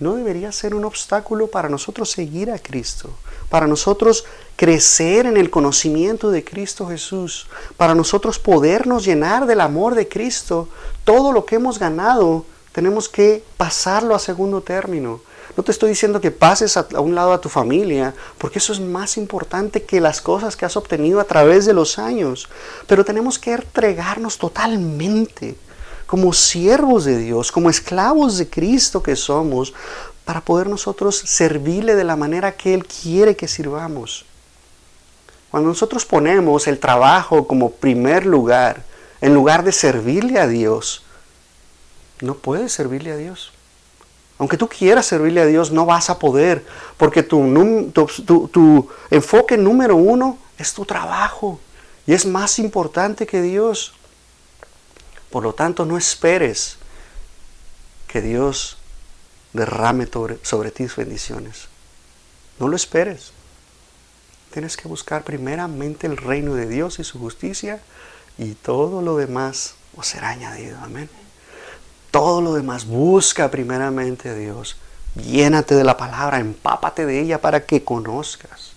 no 0.00 0.14
debería 0.14 0.50
ser 0.50 0.74
un 0.74 0.84
obstáculo 0.84 1.48
para 1.48 1.68
nosotros 1.68 2.10
seguir 2.10 2.50
a 2.50 2.58
Cristo, 2.58 3.10
para 3.50 3.66
nosotros 3.66 4.24
crecer 4.56 5.26
en 5.26 5.36
el 5.36 5.50
conocimiento 5.50 6.30
de 6.30 6.42
Cristo 6.42 6.86
Jesús, 6.86 7.46
para 7.76 7.94
nosotros 7.94 8.38
podernos 8.38 9.04
llenar 9.04 9.46
del 9.46 9.60
amor 9.60 9.94
de 9.94 10.08
Cristo. 10.08 10.68
Todo 11.04 11.32
lo 11.32 11.44
que 11.44 11.56
hemos 11.56 11.78
ganado 11.78 12.46
tenemos 12.72 13.08
que 13.08 13.44
pasarlo 13.56 14.14
a 14.14 14.18
segundo 14.18 14.62
término. 14.62 15.20
No 15.56 15.62
te 15.62 15.72
estoy 15.72 15.90
diciendo 15.90 16.20
que 16.20 16.30
pases 16.30 16.76
a, 16.76 16.86
un 17.00 17.14
lado 17.14 17.32
a 17.32 17.40
tu 17.40 17.48
familia, 17.50 18.14
porque 18.38 18.58
eso 18.58 18.72
es 18.72 18.80
más 18.80 19.18
importante 19.18 19.82
que 19.82 20.00
las 20.00 20.22
cosas 20.22 20.56
que 20.56 20.64
has 20.64 20.76
obtenido 20.76 21.20
a 21.20 21.24
través 21.24 21.66
de 21.66 21.74
los 21.74 21.98
años. 21.98 22.48
Pero 22.86 23.04
tenemos 23.04 23.38
que 23.38 23.52
entregarnos 23.52 24.38
totalmente 24.38 25.56
como 26.10 26.32
siervos 26.32 27.04
de 27.04 27.16
Dios, 27.18 27.52
como 27.52 27.70
esclavos 27.70 28.36
de 28.36 28.50
Cristo 28.50 29.00
que 29.00 29.14
somos, 29.14 29.72
para 30.24 30.40
poder 30.40 30.66
nosotros 30.66 31.16
servirle 31.16 31.94
de 31.94 32.02
la 32.02 32.16
manera 32.16 32.56
que 32.56 32.74
Él 32.74 32.84
quiere 32.84 33.36
que 33.36 33.46
sirvamos. 33.46 34.24
Cuando 35.52 35.68
nosotros 35.68 36.04
ponemos 36.04 36.66
el 36.66 36.80
trabajo 36.80 37.46
como 37.46 37.70
primer 37.70 38.26
lugar, 38.26 38.82
en 39.20 39.34
lugar 39.34 39.62
de 39.62 39.70
servirle 39.70 40.40
a 40.40 40.48
Dios, 40.48 41.04
no 42.20 42.34
puedes 42.34 42.72
servirle 42.72 43.12
a 43.12 43.16
Dios. 43.16 43.52
Aunque 44.36 44.56
tú 44.56 44.68
quieras 44.68 45.06
servirle 45.06 45.42
a 45.42 45.46
Dios, 45.46 45.70
no 45.70 45.86
vas 45.86 46.10
a 46.10 46.18
poder, 46.18 46.66
porque 46.96 47.22
tu, 47.22 47.92
tu, 47.92 48.88
enfoque 49.12 49.56
número 49.56 49.94
uno 49.94 50.38
es 50.58 50.74
tu 50.74 50.84
trabajo 50.84 51.60
y 52.04 52.14
es 52.14 52.26
más 52.26 52.58
importante 52.58 53.28
que 53.28 53.40
Dios. 53.42 53.94
Por 55.30 55.42
lo 55.42 55.54
tanto, 55.54 55.84
no 55.84 55.96
esperes 55.96 56.76
que 58.08 58.20
Dios 58.20 58.78
derrame 59.52 60.08
sobre, 60.42 60.70
ti 60.70 60.88
sus 60.88 60.96
bendiciones. 60.96 61.68
No 62.58 62.68
lo 62.68 62.76
esperes. 62.76 63.32
Tienes 64.52 64.76
que 64.76 64.88
buscar 64.88 65.22
primeramente 65.22 66.06
el 66.06 66.16
reino 66.16 66.54
de 66.54 66.66
Dios 66.66 66.98
y 66.98 67.04
su 67.04 67.18
justicia 67.18 67.80
y 68.36 68.54
todo 68.54 69.02
lo 69.02 69.16
demás 69.16 69.74
os 69.96 70.08
será 70.08 70.30
añadido. 70.30 70.78
Amén 70.82 71.08
todo 72.10 72.40
lo 72.40 72.54
demás. 72.54 72.86
Busca 72.86 73.50
primeramente 73.50 74.28
a 74.28 74.34
Dios. 74.34 74.76
Llénate 75.14 75.74
de 75.74 75.84
la 75.84 75.96
palabra, 75.96 76.38
empápate 76.38 77.06
de 77.06 77.20
ella 77.20 77.40
para 77.40 77.64
que 77.64 77.82
conozcas, 77.82 78.72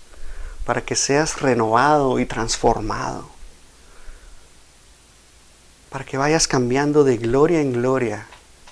para 0.64 0.80
que 0.80 0.96
seas 0.96 1.40
renovado 1.40 2.18
y 2.18 2.26
transformado, 2.26 3.28
para 5.94 6.04
que 6.04 6.16
vayas 6.16 6.48
cambiando 6.48 7.04
de 7.04 7.18
gloria 7.18 7.60
en 7.60 7.72
gloria, 7.72 8.26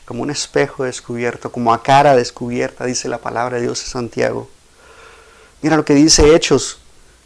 como 0.07 0.25
un 0.25 0.31
espejo 0.31 0.83
descubierto, 0.83 1.53
como 1.53 1.73
a 1.73 1.81
cara 1.81 2.17
descubierta, 2.17 2.85
dice 2.85 3.09
la 3.09 3.19
palabra 3.19 3.59
de 3.59 3.63
Dios 3.63 3.81
en 3.85 3.91
Santiago. 3.91 4.51
Mira 5.61 5.77
lo 5.77 5.85
que 5.85 5.95
dice 5.95 6.35
Hechos. 6.35 6.81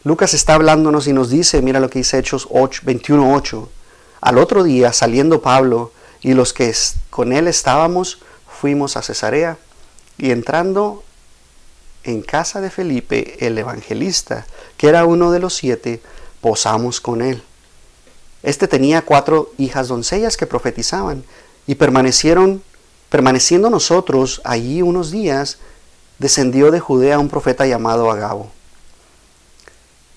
Lucas 0.05 0.35
está 0.35 0.53
hablándonos 0.53 1.07
y 1.07 1.15
nos 1.15 1.31
dice, 1.31 1.63
mira 1.63 1.81
lo 1.81 1.89
que 1.89 2.01
dice 2.01 2.19
Hechos 2.19 2.47
8, 2.51 2.83
21.8. 2.85 3.69
Al 4.21 4.37
otro 4.37 4.65
día, 4.65 4.93
saliendo 4.93 5.41
Pablo, 5.41 5.93
y 6.21 6.35
los 6.35 6.53
que 6.53 6.75
con 7.09 7.33
él 7.33 7.49
estábamos 7.49 8.19
fuimos 8.47 8.99
a 8.99 9.03
Cesarea 9.03 9.57
y 10.19 10.31
entrando 10.31 11.05
en 12.05 12.21
casa 12.21 12.61
de 12.61 12.69
Felipe 12.69 13.47
el 13.47 13.57
evangelista, 13.57 14.47
que 14.77 14.89
era 14.89 15.07
uno 15.07 15.31
de 15.31 15.39
los 15.39 15.55
siete, 15.55 16.03
posamos 16.43 17.01
con 17.01 17.23
él. 17.23 17.43
Este 18.43 18.69
tenía 18.69 19.03
cuatro 19.03 19.53
hijas 19.59 19.89
doncellas 19.89 20.37
que 20.37 20.47
profetizaban 20.47 21.25
y 21.67 21.75
permanecieron, 21.75 22.63
permaneciendo 23.09 23.71
nosotros 23.71 24.41
allí 24.45 24.83
unos 24.83 25.11
días, 25.11 25.59
descendió 26.19 26.71
de 26.71 26.81
Judea 26.81 27.19
un 27.19 27.29
profeta 27.29 27.67
llamado 27.67 28.11
Agabo, 28.11 28.51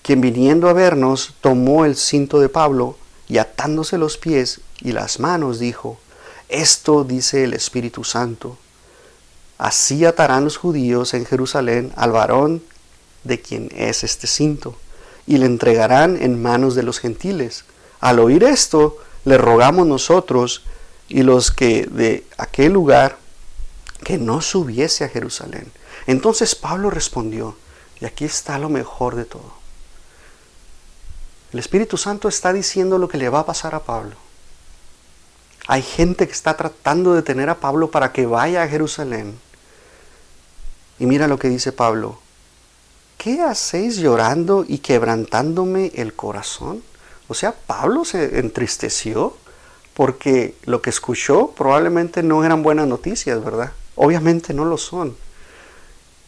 quien 0.02 0.20
viniendo 0.20 0.68
a 0.68 0.72
vernos 0.72 1.34
tomó 1.40 1.84
el 1.84 1.96
cinto 1.96 2.40
de 2.40 2.48
Pablo 2.48 2.96
y 3.28 3.38
atándose 3.38 3.98
los 3.98 4.16
pies 4.16 4.60
y 4.80 4.92
las 4.92 5.20
manos 5.20 5.58
dijo, 5.58 5.98
Esto 6.48 7.04
dice 7.04 7.44
el 7.44 7.54
Espíritu 7.54 8.04
Santo, 8.04 8.56
así 9.58 10.04
atarán 10.04 10.44
los 10.44 10.56
judíos 10.56 11.14
en 11.14 11.26
Jerusalén 11.26 11.92
al 11.96 12.12
varón 12.12 12.62
de 13.24 13.40
quien 13.40 13.70
es 13.74 14.04
este 14.04 14.26
cinto, 14.26 14.76
y 15.26 15.36
le 15.36 15.46
entregarán 15.46 16.16
en 16.20 16.40
manos 16.40 16.74
de 16.74 16.82
los 16.82 16.98
gentiles. 16.98 17.64
Al 18.00 18.18
oír 18.18 18.44
esto, 18.44 18.98
le 19.24 19.36
rogamos 19.38 19.86
nosotros 19.86 20.64
y 21.08 21.22
los 21.22 21.50
que 21.50 21.86
de 21.86 22.24
aquel 22.38 22.72
lugar 22.72 23.18
que 24.04 24.16
no 24.16 24.40
subiese 24.40 25.04
a 25.04 25.08
Jerusalén. 25.08 25.70
Entonces 26.06 26.54
Pablo 26.54 26.90
respondió, 26.90 27.56
y 28.00 28.06
aquí 28.06 28.24
está 28.24 28.58
lo 28.58 28.68
mejor 28.68 29.16
de 29.16 29.24
todo. 29.24 29.52
El 31.52 31.58
Espíritu 31.58 31.96
Santo 31.96 32.28
está 32.28 32.52
diciendo 32.52 32.96
lo 32.98 33.08
que 33.08 33.18
le 33.18 33.28
va 33.28 33.40
a 33.40 33.46
pasar 33.46 33.74
a 33.74 33.80
Pablo. 33.80 34.16
Hay 35.66 35.82
gente 35.82 36.26
que 36.26 36.32
está 36.32 36.56
tratando 36.56 37.12
de 37.14 37.22
tener 37.22 37.50
a 37.50 37.60
Pablo 37.60 37.90
para 37.90 38.12
que 38.12 38.24
vaya 38.24 38.62
a 38.62 38.68
Jerusalén. 38.68 39.38
Y 40.98 41.06
mira 41.06 41.28
lo 41.28 41.38
que 41.38 41.48
dice 41.48 41.72
Pablo. 41.72 42.18
¿Qué 43.18 43.42
hacéis 43.42 43.96
llorando 43.96 44.64
y 44.66 44.78
quebrantándome 44.78 45.92
el 45.94 46.14
corazón? 46.14 46.82
O 47.30 47.34
sea, 47.34 47.52
Pablo 47.52 48.04
se 48.04 48.40
entristeció 48.40 49.36
porque 49.94 50.56
lo 50.64 50.82
que 50.82 50.90
escuchó 50.90 51.52
probablemente 51.56 52.24
no 52.24 52.44
eran 52.44 52.64
buenas 52.64 52.88
noticias, 52.88 53.42
¿verdad? 53.44 53.70
Obviamente 53.94 54.52
no 54.52 54.64
lo 54.64 54.76
son. 54.76 55.16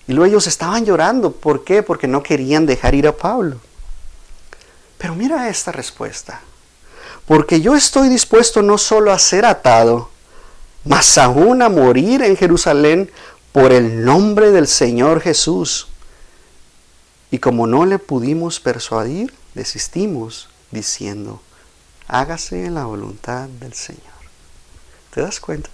Y 0.07 0.13
luego 0.13 0.27
ellos 0.27 0.47
estaban 0.47 0.85
llorando. 0.85 1.33
¿Por 1.33 1.65
qué? 1.65 1.83
Porque 1.83 2.07
no 2.07 2.23
querían 2.23 2.67
dejar 2.67 2.95
ir 2.95 3.09
a 3.09 3.17
Pablo. 3.17 3.57
Pero 4.97 5.17
mira 5.17 5.49
esta 5.49 5.73
respuesta. 5.73 6.41
Porque 7.27 7.61
yo 7.61 7.75
estoy 7.75 8.09
dispuesto 8.09 8.63
no 8.63 8.79
solo 8.79 9.11
a 9.11 9.19
ser 9.19 9.45
atado, 9.45 10.09
mas 10.85 11.19
aún 11.19 11.63
a 11.63 11.69
morir 11.69 12.23
en 12.23 12.37
Jerusalén 12.37 13.11
por 13.51 13.73
el 13.73 14.05
nombre 14.05 14.53
del 14.53 14.69
Señor 14.69 15.21
Jesús. 15.21 15.89
Y 17.33 17.39
como 17.39 17.67
no 17.67 17.87
le 17.87 17.99
pudimos 17.99 18.61
persuadir, 18.61 19.35
desistimos 19.55 20.49
diciendo, 20.73 21.41
hágase 22.09 22.69
la 22.71 22.85
voluntad 22.85 23.49
del 23.49 23.75
Señor. 23.75 24.03
¿Te 25.15 25.21
das 25.21 25.39
cuenta? 25.39 25.71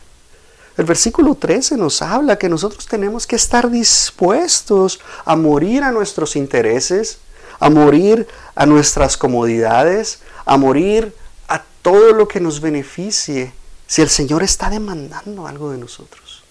El 0.76 0.84
versículo 0.84 1.34
13 1.34 1.76
nos 1.76 2.02
habla 2.02 2.38
que 2.38 2.48
nosotros 2.48 2.87
tenemos 2.87 3.26
que 3.26 3.37
estar 3.37 3.70
dispuestos 3.70 5.00
a 5.24 5.34
morir 5.34 5.82
a 5.82 5.90
nuestros 5.90 6.37
intereses, 6.37 7.18
a 7.58 7.70
morir 7.70 8.28
a 8.54 8.66
nuestras 8.66 9.16
comodidades, 9.16 10.20
a 10.44 10.56
morir 10.56 11.12
a 11.48 11.64
todo 11.82 12.12
lo 12.12 12.28
que 12.28 12.40
nos 12.40 12.61
beneficie, 12.61 13.52
si 13.88 14.02
el 14.02 14.08
Señor 14.08 14.42
está 14.42 14.70
demandando 14.70 15.46
algo 15.46 15.72
de 15.72 15.78
nosotros. 15.78 16.44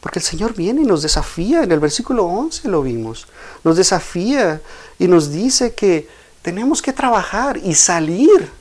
Porque 0.00 0.18
el 0.18 0.24
Señor 0.24 0.54
viene 0.54 0.82
y 0.82 0.86
nos 0.86 1.02
desafía, 1.02 1.62
en 1.62 1.72
el 1.72 1.80
versículo 1.80 2.24
11 2.24 2.68
lo 2.68 2.82
vimos, 2.82 3.26
nos 3.62 3.76
desafía 3.76 4.60
y 4.98 5.08
nos 5.08 5.30
dice 5.30 5.74
que 5.74 6.08
tenemos 6.46 6.80
que 6.80 6.92
trabajar 6.92 7.56
y 7.56 7.74
salir, 7.74 8.52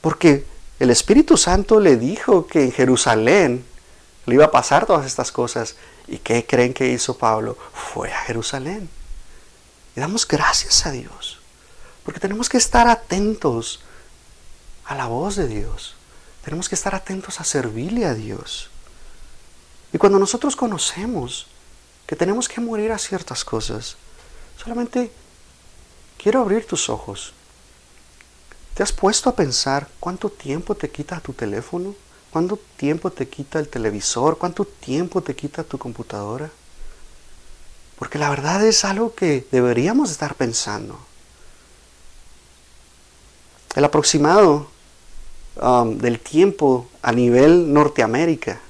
porque 0.00 0.46
el 0.78 0.90
Espíritu 0.90 1.36
Santo 1.36 1.80
le 1.80 1.96
dijo 1.96 2.46
que 2.46 2.62
en 2.62 2.70
Jerusalén 2.70 3.64
le 4.24 4.34
iba 4.34 4.44
a 4.44 4.52
pasar 4.52 4.86
todas 4.86 5.04
estas 5.04 5.32
cosas. 5.32 5.74
¿Y 6.06 6.18
qué 6.18 6.46
creen 6.46 6.72
que 6.72 6.86
hizo 6.86 7.18
Pablo? 7.18 7.58
Fue 7.74 8.12
a 8.12 8.20
Jerusalén. 8.20 8.88
Y 9.96 10.00
damos 10.00 10.28
gracias 10.28 10.86
a 10.86 10.92
Dios. 10.92 11.40
Porque 12.04 12.20
tenemos 12.20 12.48
que 12.48 12.58
estar 12.58 12.86
atentos 12.86 13.80
a 14.84 14.94
la 14.94 15.06
voz 15.06 15.34
de 15.34 15.48
Dios. 15.48 15.96
Tenemos 16.44 16.68
que 16.68 16.76
estar 16.76 16.94
atentos 16.94 17.40
a 17.40 17.44
servirle 17.44 18.06
a 18.06 18.14
Dios. 18.14 18.70
Y 19.92 19.98
cuando 19.98 20.20
nosotros 20.20 20.54
conocemos 20.54 21.48
que 22.06 22.14
tenemos 22.14 22.48
que 22.48 22.60
morir 22.60 22.92
a 22.92 22.98
ciertas 22.98 23.44
cosas, 23.44 23.96
solamente 24.56 25.10
quiero 26.18 26.40
abrir 26.40 26.66
tus 26.66 26.88
ojos. 26.88 27.32
¿Te 28.74 28.82
has 28.82 28.92
puesto 28.92 29.30
a 29.30 29.36
pensar 29.36 29.88
cuánto 30.00 30.28
tiempo 30.28 30.74
te 30.74 30.90
quita 30.90 31.20
tu 31.20 31.32
teléfono? 31.32 31.94
¿Cuánto 32.30 32.58
tiempo 32.76 33.10
te 33.10 33.28
quita 33.28 33.58
el 33.58 33.68
televisor? 33.68 34.36
¿Cuánto 34.36 34.64
tiempo 34.64 35.22
te 35.22 35.34
quita 35.34 35.64
tu 35.64 35.78
computadora? 35.78 36.50
Porque 37.98 38.18
la 38.18 38.28
verdad 38.28 38.64
es 38.66 38.84
algo 38.84 39.14
que 39.14 39.46
deberíamos 39.50 40.10
estar 40.10 40.34
pensando. 40.34 40.98
El 43.74 43.84
aproximado 43.84 44.68
um, 45.60 45.96
del 45.96 46.20
tiempo 46.20 46.88
a 47.00 47.12
nivel 47.12 47.72
Norteamérica. 47.72 48.60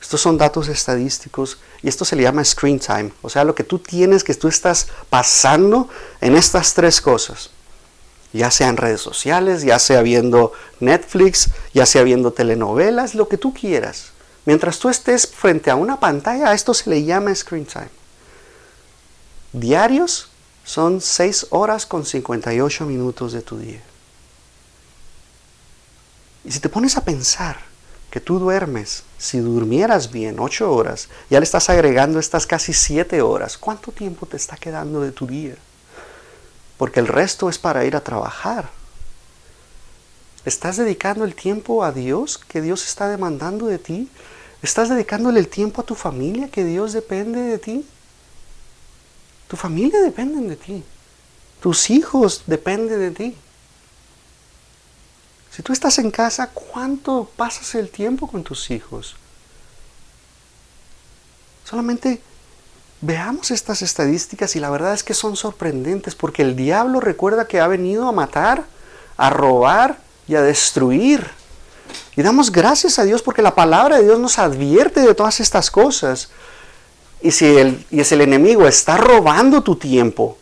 Estos 0.00 0.20
son 0.20 0.38
datos 0.38 0.68
estadísticos 0.68 1.58
y 1.82 1.88
esto 1.88 2.04
se 2.04 2.16
le 2.16 2.22
llama 2.22 2.44
screen 2.44 2.78
time. 2.78 3.12
O 3.22 3.28
sea, 3.28 3.44
lo 3.44 3.54
que 3.54 3.64
tú 3.64 3.78
tienes 3.78 4.24
que 4.24 4.34
tú 4.34 4.48
estás 4.48 4.88
pasando 5.10 5.88
en 6.20 6.36
estas 6.36 6.74
tres 6.74 7.00
cosas. 7.00 7.50
Ya 8.32 8.50
sea 8.50 8.68
en 8.68 8.76
redes 8.76 9.00
sociales, 9.00 9.62
ya 9.62 9.78
sea 9.78 10.02
viendo 10.02 10.52
Netflix, 10.80 11.48
ya 11.72 11.86
sea 11.86 12.02
viendo 12.02 12.32
telenovelas, 12.32 13.14
lo 13.14 13.28
que 13.28 13.38
tú 13.38 13.54
quieras. 13.54 14.12
Mientras 14.44 14.78
tú 14.78 14.88
estés 14.88 15.26
frente 15.26 15.70
a 15.70 15.76
una 15.76 15.98
pantalla, 15.98 16.50
a 16.50 16.54
esto 16.54 16.74
se 16.74 16.90
le 16.90 17.04
llama 17.04 17.34
screen 17.34 17.66
time 17.66 17.98
diarios 19.52 20.28
son 20.64 21.00
6 21.00 21.48
horas 21.50 21.86
con 21.86 22.04
58 22.04 22.84
minutos 22.84 23.32
de 23.32 23.42
tu 23.42 23.58
día. 23.58 23.82
Y 26.44 26.52
si 26.52 26.60
te 26.60 26.68
pones 26.68 26.96
a 26.96 27.04
pensar 27.04 27.58
que 28.10 28.20
tú 28.20 28.38
duermes, 28.38 29.04
si 29.18 29.38
durmieras 29.38 30.10
bien 30.10 30.40
8 30.40 30.72
horas, 30.72 31.08
ya 31.28 31.40
le 31.40 31.44
estás 31.44 31.68
agregando 31.68 32.18
estas 32.18 32.46
casi 32.46 32.72
7 32.72 33.20
horas, 33.20 33.58
¿cuánto 33.58 33.92
tiempo 33.92 34.26
te 34.26 34.36
está 34.36 34.56
quedando 34.56 35.00
de 35.00 35.12
tu 35.12 35.26
día? 35.26 35.56
Porque 36.78 37.00
el 37.00 37.06
resto 37.06 37.48
es 37.48 37.58
para 37.58 37.84
ir 37.84 37.96
a 37.96 38.04
trabajar. 38.04 38.70
¿Estás 40.44 40.76
dedicando 40.76 41.24
el 41.24 41.34
tiempo 41.34 41.84
a 41.84 41.92
Dios 41.92 42.38
que 42.38 42.62
Dios 42.62 42.86
está 42.86 43.08
demandando 43.08 43.66
de 43.66 43.78
ti? 43.78 44.08
¿Estás 44.62 44.88
dedicándole 44.88 45.40
el 45.40 45.48
tiempo 45.48 45.82
a 45.82 45.84
tu 45.84 45.94
familia 45.94 46.48
que 46.48 46.64
Dios 46.64 46.92
depende 46.92 47.40
de 47.40 47.58
ti? 47.58 47.86
Tu 49.48 49.56
familia 49.56 50.00
depende 50.00 50.48
de 50.48 50.56
ti. 50.56 50.84
Tus 51.60 51.90
hijos 51.90 52.44
dependen 52.46 53.00
de 53.00 53.10
ti. 53.10 53.36
Si 55.58 55.62
tú 55.64 55.72
estás 55.72 55.98
en 55.98 56.12
casa, 56.12 56.50
¿cuánto 56.50 57.28
pasas 57.36 57.74
el 57.74 57.90
tiempo 57.90 58.28
con 58.28 58.44
tus 58.44 58.70
hijos? 58.70 59.16
Solamente 61.64 62.22
veamos 63.00 63.50
estas 63.50 63.82
estadísticas 63.82 64.54
y 64.54 64.60
la 64.60 64.70
verdad 64.70 64.94
es 64.94 65.02
que 65.02 65.14
son 65.14 65.34
sorprendentes 65.34 66.14
porque 66.14 66.42
el 66.42 66.54
diablo 66.54 67.00
recuerda 67.00 67.48
que 67.48 67.58
ha 67.58 67.66
venido 67.66 68.06
a 68.06 68.12
matar, 68.12 68.66
a 69.16 69.30
robar 69.30 69.98
y 70.28 70.36
a 70.36 70.42
destruir. 70.42 71.28
Y 72.14 72.22
damos 72.22 72.52
gracias 72.52 73.00
a 73.00 73.04
Dios 73.04 73.20
porque 73.20 73.42
la 73.42 73.56
palabra 73.56 73.96
de 73.96 74.04
Dios 74.04 74.20
nos 74.20 74.38
advierte 74.38 75.00
de 75.00 75.12
todas 75.12 75.40
estas 75.40 75.72
cosas. 75.72 76.28
Y 77.20 77.32
si 77.32 77.46
el, 77.46 77.84
y 77.90 78.00
el 78.00 78.20
enemigo 78.20 78.68
está 78.68 78.96
robando 78.96 79.64
tu 79.64 79.74
tiempo, 79.74 80.38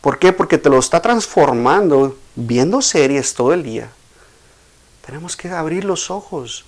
¿por 0.00 0.20
qué? 0.20 0.32
Porque 0.32 0.56
te 0.56 0.70
lo 0.70 0.78
está 0.78 1.02
transformando 1.02 2.16
viendo 2.36 2.80
series 2.80 3.34
todo 3.34 3.52
el 3.54 3.64
día. 3.64 3.90
Tenemos 5.04 5.36
que 5.36 5.48
abrir 5.48 5.84
los 5.84 6.10
ojos. 6.10 6.64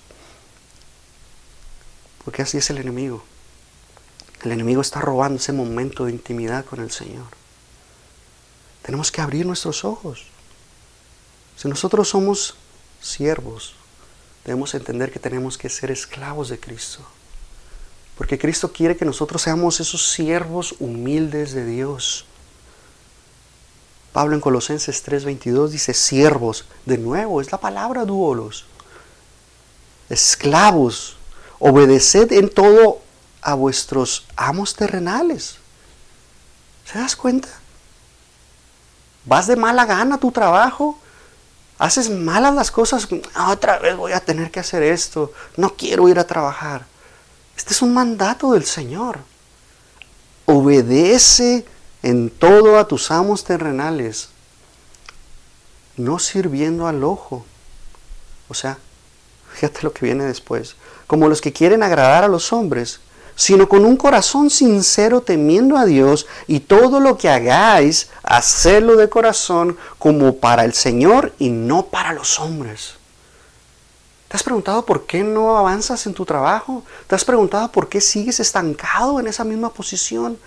Porque 2.23 2.41
así 2.41 2.57
es 2.57 2.69
el 2.69 2.77
enemigo. 2.77 3.23
El 4.43 4.51
enemigo 4.51 4.81
está 4.81 5.01
robando 5.01 5.39
ese 5.39 5.53
momento 5.53 6.05
de 6.05 6.11
intimidad 6.11 6.65
con 6.65 6.79
el 6.79 6.91
Señor. 6.91 7.27
Tenemos 8.83 9.11
que 9.11 9.21
abrir 9.21 9.45
nuestros 9.45 9.83
ojos. 9.83 10.25
Si 11.55 11.67
nosotros 11.67 12.09
somos 12.09 12.55
siervos, 13.01 13.75
debemos 14.43 14.73
entender 14.75 15.11
que 15.11 15.19
tenemos 15.19 15.57
que 15.57 15.69
ser 15.69 15.89
esclavos 15.89 16.49
de 16.49 16.59
Cristo. 16.59 17.03
Porque 18.17 18.37
Cristo 18.37 18.71
quiere 18.71 18.95
que 18.95 19.05
nosotros 19.05 19.41
seamos 19.41 19.79
esos 19.79 20.11
siervos 20.11 20.75
humildes 20.79 21.53
de 21.53 21.65
Dios. 21.65 22.25
Pablo 24.15 24.33
en 24.33 24.39
Colosenses 24.39 25.03
3:22 25.03 25.71
dice 25.71 25.93
siervos. 25.93 26.63
De 26.85 26.97
nuevo, 26.97 27.41
es 27.41 27.51
la 27.51 27.57
palabra 27.57 28.05
duolos. 28.05 28.63
Esclavos, 30.07 31.17
obedeced 31.59 32.31
en 32.31 32.47
todo 32.47 33.01
a 33.41 33.55
vuestros 33.55 34.25
amos 34.37 34.73
terrenales. 34.73 35.57
¿Se 36.85 36.97
das 36.97 37.17
cuenta? 37.17 37.49
Vas 39.25 39.47
de 39.47 39.57
mala 39.57 39.83
gana 39.83 40.15
a 40.15 40.19
tu 40.19 40.31
trabajo. 40.31 40.97
Haces 41.77 42.09
malas 42.09 42.55
las 42.55 42.71
cosas. 42.71 43.09
Otra 43.49 43.79
vez 43.79 43.97
voy 43.97 44.13
a 44.13 44.21
tener 44.21 44.49
que 44.49 44.61
hacer 44.61 44.81
esto. 44.81 45.33
No 45.57 45.75
quiero 45.75 46.07
ir 46.07 46.19
a 46.19 46.25
trabajar. 46.25 46.85
Este 47.57 47.73
es 47.73 47.81
un 47.81 47.93
mandato 47.93 48.53
del 48.53 48.63
Señor. 48.63 49.19
Obedece 50.45 51.65
en 52.05 52.29
todo 52.29 52.77
a 52.77 52.87
tus 52.87 53.09
amos 53.09 53.43
terrenales, 53.43 54.29
no 55.97 56.19
sirviendo 56.19 56.85
al 56.85 57.03
ojo. 57.03 57.43
O 58.47 58.53
sea, 58.53 58.77
fíjate 59.51 59.79
lo 59.81 59.91
que 59.91 60.05
viene 60.05 60.23
después. 60.23 60.75
Como 61.07 61.27
los 61.27 61.41
que 61.41 61.51
quieren 61.51 61.81
agradar 61.81 62.23
a 62.23 62.27
los 62.27 62.53
hombres, 62.53 62.99
sino 63.35 63.67
con 63.67 63.85
un 63.85 63.97
corazón 63.97 64.51
sincero 64.51 65.21
temiendo 65.21 65.77
a 65.77 65.85
Dios 65.85 66.27
y 66.45 66.59
todo 66.59 66.99
lo 66.99 67.17
que 67.17 67.27
hagáis, 67.27 68.09
hacerlo 68.21 68.97
de 68.97 69.09
corazón 69.09 69.75
como 69.97 70.35
para 70.35 70.63
el 70.63 70.75
Señor 70.75 71.33
y 71.39 71.49
no 71.49 71.87
para 71.87 72.13
los 72.13 72.39
hombres. 72.39 72.97
¿Te 74.27 74.37
has 74.37 74.43
preguntado 74.43 74.85
por 74.85 75.07
qué 75.07 75.23
no 75.23 75.57
avanzas 75.57 76.05
en 76.05 76.13
tu 76.13 76.23
trabajo? 76.23 76.83
¿Te 77.07 77.15
has 77.15 77.25
preguntado 77.25 77.71
por 77.71 77.89
qué 77.89 77.99
sigues 77.99 78.39
estancado 78.39 79.19
en 79.19 79.25
esa 79.25 79.43
misma 79.43 79.73
posición? 79.73 80.37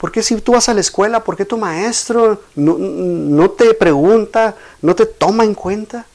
¿Por 0.00 0.10
qué 0.10 0.22
si 0.22 0.40
tú 0.40 0.52
vas 0.52 0.66
a 0.70 0.72
la 0.72 0.80
escuela, 0.80 1.22
por 1.22 1.36
qué 1.36 1.44
tu 1.44 1.58
maestro 1.58 2.42
no, 2.54 2.78
no 2.78 3.50
te 3.50 3.74
pregunta, 3.74 4.56
no 4.80 4.94
te 4.94 5.04
toma 5.04 5.44
en 5.44 5.52
cuenta? 5.52 6.06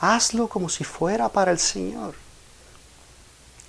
Hazlo 0.00 0.46
como 0.46 0.68
si 0.68 0.84
fuera 0.84 1.28
para 1.28 1.50
el 1.50 1.58
Señor, 1.58 2.14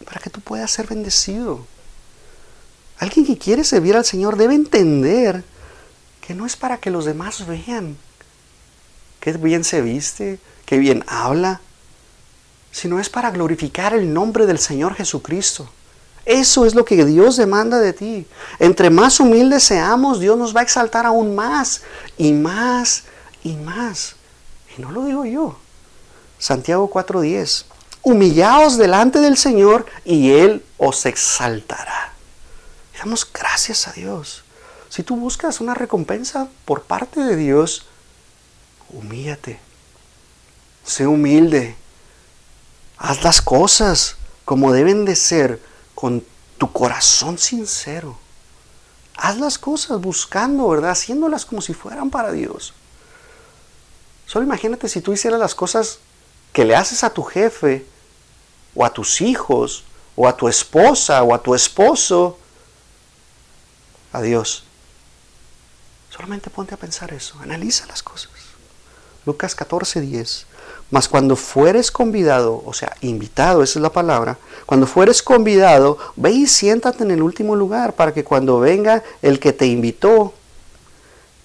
para 0.05 0.21
que 0.21 0.29
tú 0.29 0.39
puedas 0.39 0.69
ser 0.69 0.85
bendecido. 0.85 1.65
Alguien 2.99 3.25
que 3.25 3.39
quiere 3.39 3.63
servir 3.63 3.95
al 3.95 4.05
Señor 4.05 4.37
debe 4.37 4.53
entender 4.53 5.43
que 6.21 6.35
no 6.35 6.45
es 6.45 6.55
para 6.55 6.77
que 6.77 6.91
los 6.91 7.05
demás 7.05 7.47
vean 7.47 7.97
qué 9.19 9.31
bien 9.33 9.63
se 9.63 9.81
viste, 9.81 10.37
qué 10.67 10.77
bien 10.77 11.03
habla, 11.07 11.59
sino 12.71 12.99
es 12.99 13.09
para 13.09 13.31
glorificar 13.31 13.95
el 13.95 14.13
nombre 14.13 14.45
del 14.45 14.59
Señor 14.59 14.93
Jesucristo. 14.93 15.71
Eso 16.25 16.65
es 16.65 16.73
lo 16.73 16.85
que 16.85 17.05
Dios 17.05 17.37
demanda 17.37 17.79
de 17.79 17.93
ti. 17.93 18.27
Entre 18.57 18.89
más 18.89 19.19
humildes 19.19 19.63
seamos, 19.63 20.19
Dios 20.19 20.37
nos 20.37 20.55
va 20.55 20.61
a 20.61 20.63
exaltar 20.63 21.05
aún 21.05 21.35
más 21.35 21.83
y 22.17 22.33
más 22.33 23.03
y 23.43 23.53
más. 23.55 24.15
Y 24.75 24.81
no 24.81 24.91
lo 24.91 25.05
digo 25.05 25.25
yo. 25.25 25.57
Santiago 26.39 26.89
4:10. 26.89 27.65
Humillaos 28.01 28.77
delante 28.77 29.19
del 29.19 29.37
Señor 29.37 29.85
y 30.03 30.31
Él 30.31 30.63
os 30.77 31.05
exaltará. 31.05 32.13
damos 32.97 33.27
gracias 33.31 33.87
a 33.87 33.91
Dios. 33.91 34.43
Si 34.89 35.03
tú 35.03 35.15
buscas 35.15 35.59
una 35.59 35.73
recompensa 35.73 36.47
por 36.65 36.83
parte 36.83 37.19
de 37.19 37.35
Dios, 37.35 37.85
humíllate. 38.89 39.59
Sé 40.83 41.05
humilde. 41.05 41.75
Haz 42.97 43.23
las 43.23 43.41
cosas 43.41 44.15
como 44.45 44.71
deben 44.71 45.05
de 45.05 45.15
ser 45.15 45.59
con 46.05 46.23
tu 46.59 46.71
corazón 46.71 47.39
sincero. 47.39 48.15
Haz 49.17 49.39
las 49.39 49.57
cosas 49.57 49.99
buscando, 49.99 50.69
¿verdad? 50.69 50.91
Haciéndolas 50.91 51.47
como 51.47 51.61
si 51.61 51.73
fueran 51.73 52.11
para 52.11 52.31
Dios. 52.31 52.75
Solo 54.27 54.45
imagínate 54.45 54.87
si 54.87 55.01
tú 55.01 55.13
hicieras 55.13 55.39
las 55.39 55.55
cosas 55.55 55.97
que 56.53 56.63
le 56.63 56.75
haces 56.75 57.03
a 57.03 57.09
tu 57.09 57.23
jefe, 57.23 57.87
o 58.75 58.85
a 58.85 58.93
tus 58.93 59.19
hijos, 59.19 59.83
o 60.15 60.27
a 60.27 60.37
tu 60.37 60.47
esposa, 60.47 61.23
o 61.23 61.33
a 61.33 61.41
tu 61.41 61.55
esposo, 61.55 62.37
a 64.13 64.21
Dios. 64.21 64.63
Solamente 66.11 66.51
ponte 66.51 66.75
a 66.75 66.77
pensar 66.77 67.13
eso, 67.13 67.35
analiza 67.39 67.87
las 67.87 68.03
cosas. 68.03 68.29
Lucas 69.25 69.55
14, 69.55 70.01
10. 70.01 70.45
Mas 70.95 71.09
cuando 71.09 71.35
fueres 71.35 71.91
convidado, 71.91 72.63
o 72.65 72.71
sea, 72.71 72.95
invitado, 73.01 73.63
esa 73.63 73.79
es 73.79 73.83
la 73.83 73.91
palabra, 73.91 74.37
cuando 74.65 74.87
fueres 74.87 75.21
convidado, 75.21 75.97
ve 76.15 76.31
y 76.31 76.47
siéntate 76.47 77.03
en 77.03 77.11
el 77.11 77.21
último 77.21 77.57
lugar 77.57 77.95
para 77.95 78.13
que 78.13 78.23
cuando 78.23 78.61
venga 78.61 79.03
el 79.21 79.41
que 79.41 79.51
te 79.51 79.65
invitó, 79.65 80.33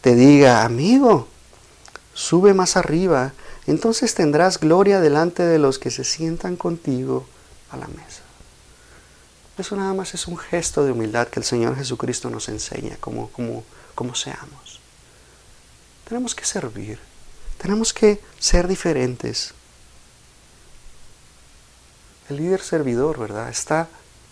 te 0.02 0.14
diga, 0.14 0.62
amigo, 0.62 1.26
sube 2.14 2.54
más 2.54 2.76
arriba, 2.76 3.32
entonces 3.66 4.14
tendrás 4.14 4.60
gloria 4.60 5.00
delante 5.00 5.42
de 5.42 5.58
los 5.58 5.80
que 5.80 5.90
se 5.90 6.04
sientan 6.04 6.54
contigo 6.54 7.26
a 7.72 7.76
la 7.76 7.88
mesa. 7.88 8.22
Eso 9.58 9.74
nada 9.74 9.94
más 9.94 10.14
es 10.14 10.28
un 10.28 10.38
gesto 10.38 10.84
de 10.84 10.92
humildad 10.92 11.26
que 11.26 11.40
el 11.40 11.44
Señor 11.44 11.74
Jesucristo 11.74 12.30
nos 12.30 12.48
enseña 12.48 12.98
como, 13.00 13.30
como, 13.30 13.64
como 13.96 14.14
seamos. 14.14 14.78
Tenemos 16.08 16.36
que 16.36 16.44
servir, 16.44 17.00
tenemos 17.60 17.92
que 17.92 18.20
ser 18.38 18.66
diferentes. 18.66 19.52
El 22.30 22.36
líder 22.36 22.62
servidor, 22.62 23.18
¿verdad? 23.18 23.50
Está 23.50 23.88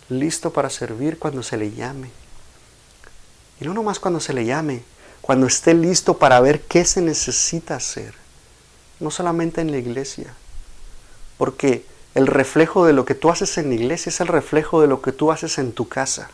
listo 0.09 0.51
para 0.51 0.69
servir 0.71 1.19
cuando 1.19 1.43
se 1.43 1.55
le 1.55 1.71
llame. 1.71 2.09
Y 3.61 3.65
no 3.65 3.73
nomás 3.75 3.99
cuando 3.99 4.19
se 4.19 4.33
le 4.33 4.45
llame, 4.45 4.83
cuando 5.21 5.45
esté 5.45 5.75
listo 5.75 6.17
para 6.17 6.39
ver 6.39 6.61
qué 6.61 6.85
se 6.85 7.01
necesita 7.01 7.75
hacer. 7.75 8.15
No 8.99 9.11
solamente 9.11 9.61
en 9.61 9.71
la 9.71 9.77
iglesia. 9.77 10.33
Porque 11.37 11.85
el 12.15 12.25
reflejo 12.25 12.85
de 12.87 12.93
lo 12.93 13.05
que 13.05 13.13
tú 13.13 13.29
haces 13.29 13.59
en 13.59 13.69
la 13.69 13.75
iglesia 13.75 14.09
es 14.09 14.21
el 14.21 14.27
reflejo 14.27 14.81
de 14.81 14.87
lo 14.87 15.03
que 15.03 15.11
tú 15.11 15.31
haces 15.31 15.59
en 15.59 15.71
tu 15.73 15.87
casa. 15.87 16.31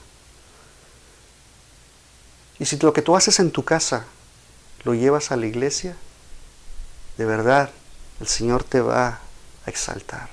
Y 2.57 2.65
si 2.65 2.77
lo 2.77 2.93
que 2.93 3.01
tú 3.01 3.17
haces 3.17 3.39
en 3.41 3.51
tu 3.51 3.65
casa 3.65 4.05
lo 4.85 4.93
llevas 4.93 5.31
a 5.31 5.35
la 5.35 5.47
iglesia, 5.47 5.97
de 7.17 7.25
verdad 7.25 7.69
el 8.19 8.27
Señor 8.27 8.63
te 8.63 8.81
va 8.81 9.19
a 9.65 9.69
exaltar. 9.69 10.29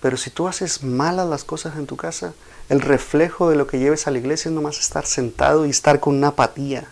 Pero 0.00 0.16
si 0.16 0.30
tú 0.30 0.46
haces 0.46 0.82
malas 0.84 1.28
las 1.28 1.44
cosas 1.44 1.76
en 1.76 1.86
tu 1.86 1.96
casa, 1.96 2.32
el 2.68 2.80
reflejo 2.80 3.50
de 3.50 3.56
lo 3.56 3.66
que 3.66 3.78
lleves 3.78 4.06
a 4.06 4.10
la 4.10 4.18
iglesia 4.18 4.48
es 4.48 4.54
nomás 4.54 4.78
estar 4.78 5.06
sentado 5.06 5.66
y 5.66 5.70
estar 5.70 6.00
con 6.00 6.16
una 6.16 6.28
apatía. 6.28 6.86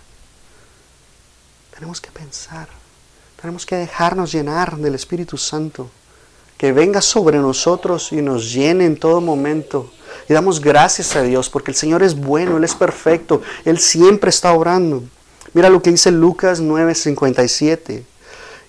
Tenemos 1.74 2.00
que 2.00 2.11
pensar, 2.11 2.68
tenemos 3.40 3.66
que 3.66 3.76
dejarnos 3.76 4.33
llenar 4.33 4.76
del 4.76 4.94
Espíritu 4.94 5.37
Santo 5.37 5.90
que 6.57 6.72
venga 6.72 7.02
sobre 7.02 7.38
nosotros 7.38 8.12
y 8.12 8.22
nos 8.22 8.52
llene 8.52 8.87
en 8.87 8.98
todo 8.98 9.20
momento. 9.20 9.90
Y 10.29 10.33
damos 10.33 10.61
gracias 10.61 11.14
a 11.14 11.22
Dios 11.22 11.50
porque 11.50 11.70
el 11.70 11.76
Señor 11.76 12.02
es 12.02 12.16
bueno, 12.16 12.57
Él 12.57 12.64
es 12.64 12.74
perfecto, 12.74 13.42
Él 13.64 13.79
siempre 13.79 14.31
está 14.31 14.52
obrando. 14.52 15.02
Mira 15.52 15.68
lo 15.68 15.83
que 15.83 15.90
dice 15.90 16.11
Lucas 16.11 16.61
9:57. 16.61 18.05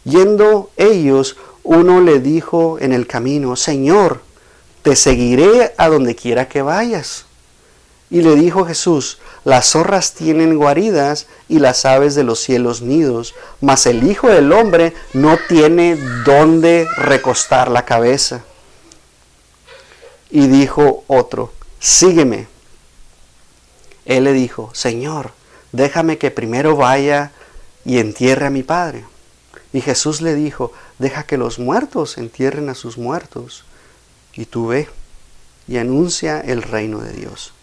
Yendo 0.07 0.69
ellos, 0.77 1.35
uno 1.63 1.99
le 1.99 2.21
dijo 2.21 2.77
en 2.79 2.93
el 2.93 3.07
camino, 3.07 3.57
Señor, 3.57 4.21
te 4.81 4.95
seguiré 4.95 5.73
a 5.77 5.89
donde 5.89 6.15
quiera 6.15 6.47
que 6.47 6.61
vayas. 6.61 7.25
Y 8.09 8.21
le 8.21 8.35
dijo 8.35 8.63
Jesús, 8.63 9.17
las 9.43 9.71
zorras 9.71 10.13
tienen 10.13 10.55
guaridas 10.55 11.27
y 11.49 11.59
las 11.59 11.83
aves 11.83 12.15
de 12.15 12.23
los 12.23 12.39
cielos 12.39 12.81
nidos, 12.81 13.35
mas 13.59 13.85
el 13.85 14.09
Hijo 14.09 14.29
del 14.29 14.53
Hombre 14.53 14.93
no 15.11 15.37
tiene 15.49 15.97
dónde 16.25 16.87
recostar 16.95 17.69
la 17.69 17.83
cabeza. 17.83 18.45
Y 20.29 20.47
dijo 20.47 21.03
otro, 21.07 21.51
sígueme. 21.79 22.47
Él 24.05 24.23
le 24.23 24.31
dijo, 24.31 24.69
Señor, 24.73 25.31
déjame 25.73 26.17
que 26.17 26.31
primero 26.31 26.77
vaya 26.77 27.33
y 27.83 27.97
entierre 27.99 28.45
a 28.45 28.49
mi 28.49 28.63
Padre. 28.63 29.03
Y 29.73 29.81
Jesús 29.81 30.21
le 30.21 30.35
dijo, 30.35 30.71
deja 30.99 31.23
que 31.23 31.37
los 31.37 31.59
muertos 31.59 32.17
entierren 32.17 32.69
a 32.69 32.75
sus 32.75 32.97
muertos. 32.97 33.65
Y 34.33 34.45
tú 34.45 34.67
ve 34.67 34.87
y 35.67 35.77
anuncia 35.77 36.39
el 36.39 36.61
reino 36.61 36.99
de 36.99 37.11
Dios. 37.11 37.53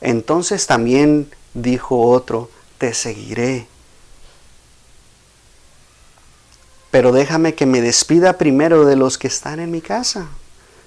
Entonces 0.00 0.66
también 0.66 1.30
dijo 1.54 2.00
otro, 2.00 2.50
te 2.78 2.92
seguiré. 2.92 3.66
Pero 6.90 7.12
déjame 7.12 7.54
que 7.54 7.66
me 7.66 7.80
despida 7.80 8.38
primero 8.38 8.84
de 8.84 8.96
los 8.96 9.18
que 9.18 9.28
están 9.28 9.60
en 9.60 9.70
mi 9.70 9.80
casa. 9.80 10.28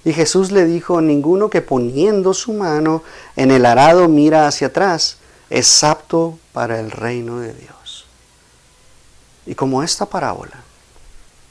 Y 0.05 0.13
Jesús 0.13 0.51
le 0.51 0.65
dijo, 0.65 1.01
ninguno 1.01 1.49
que 1.49 1.61
poniendo 1.61 2.33
su 2.33 2.53
mano 2.53 3.03
en 3.35 3.51
el 3.51 3.65
arado 3.65 4.07
mira 4.07 4.47
hacia 4.47 4.67
atrás 4.67 5.17
es 5.49 5.83
apto 5.83 6.37
para 6.53 6.79
el 6.79 6.91
reino 6.91 7.39
de 7.39 7.53
Dios. 7.53 7.76
Y 9.47 9.55
como 9.55 9.81
esta 9.81 10.05
parábola, 10.05 10.61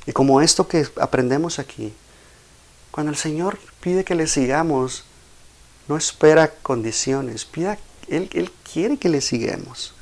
y 0.06 0.12
como 0.12 0.40
esto 0.40 0.68
que 0.68 0.86
aprendemos 1.00 1.58
aquí, 1.58 1.92
cuando 2.92 3.10
el 3.10 3.18
Señor 3.18 3.58
pide 3.80 4.04
que 4.04 4.14
le 4.14 4.26
sigamos, 4.26 5.04
no 5.88 5.96
espera 5.96 6.52
condiciones, 6.62 7.44
pida, 7.44 7.78
él, 8.08 8.30
él 8.32 8.52
quiere 8.70 8.98
que 8.98 9.08
le 9.08 9.20
sigamos. 9.20 9.94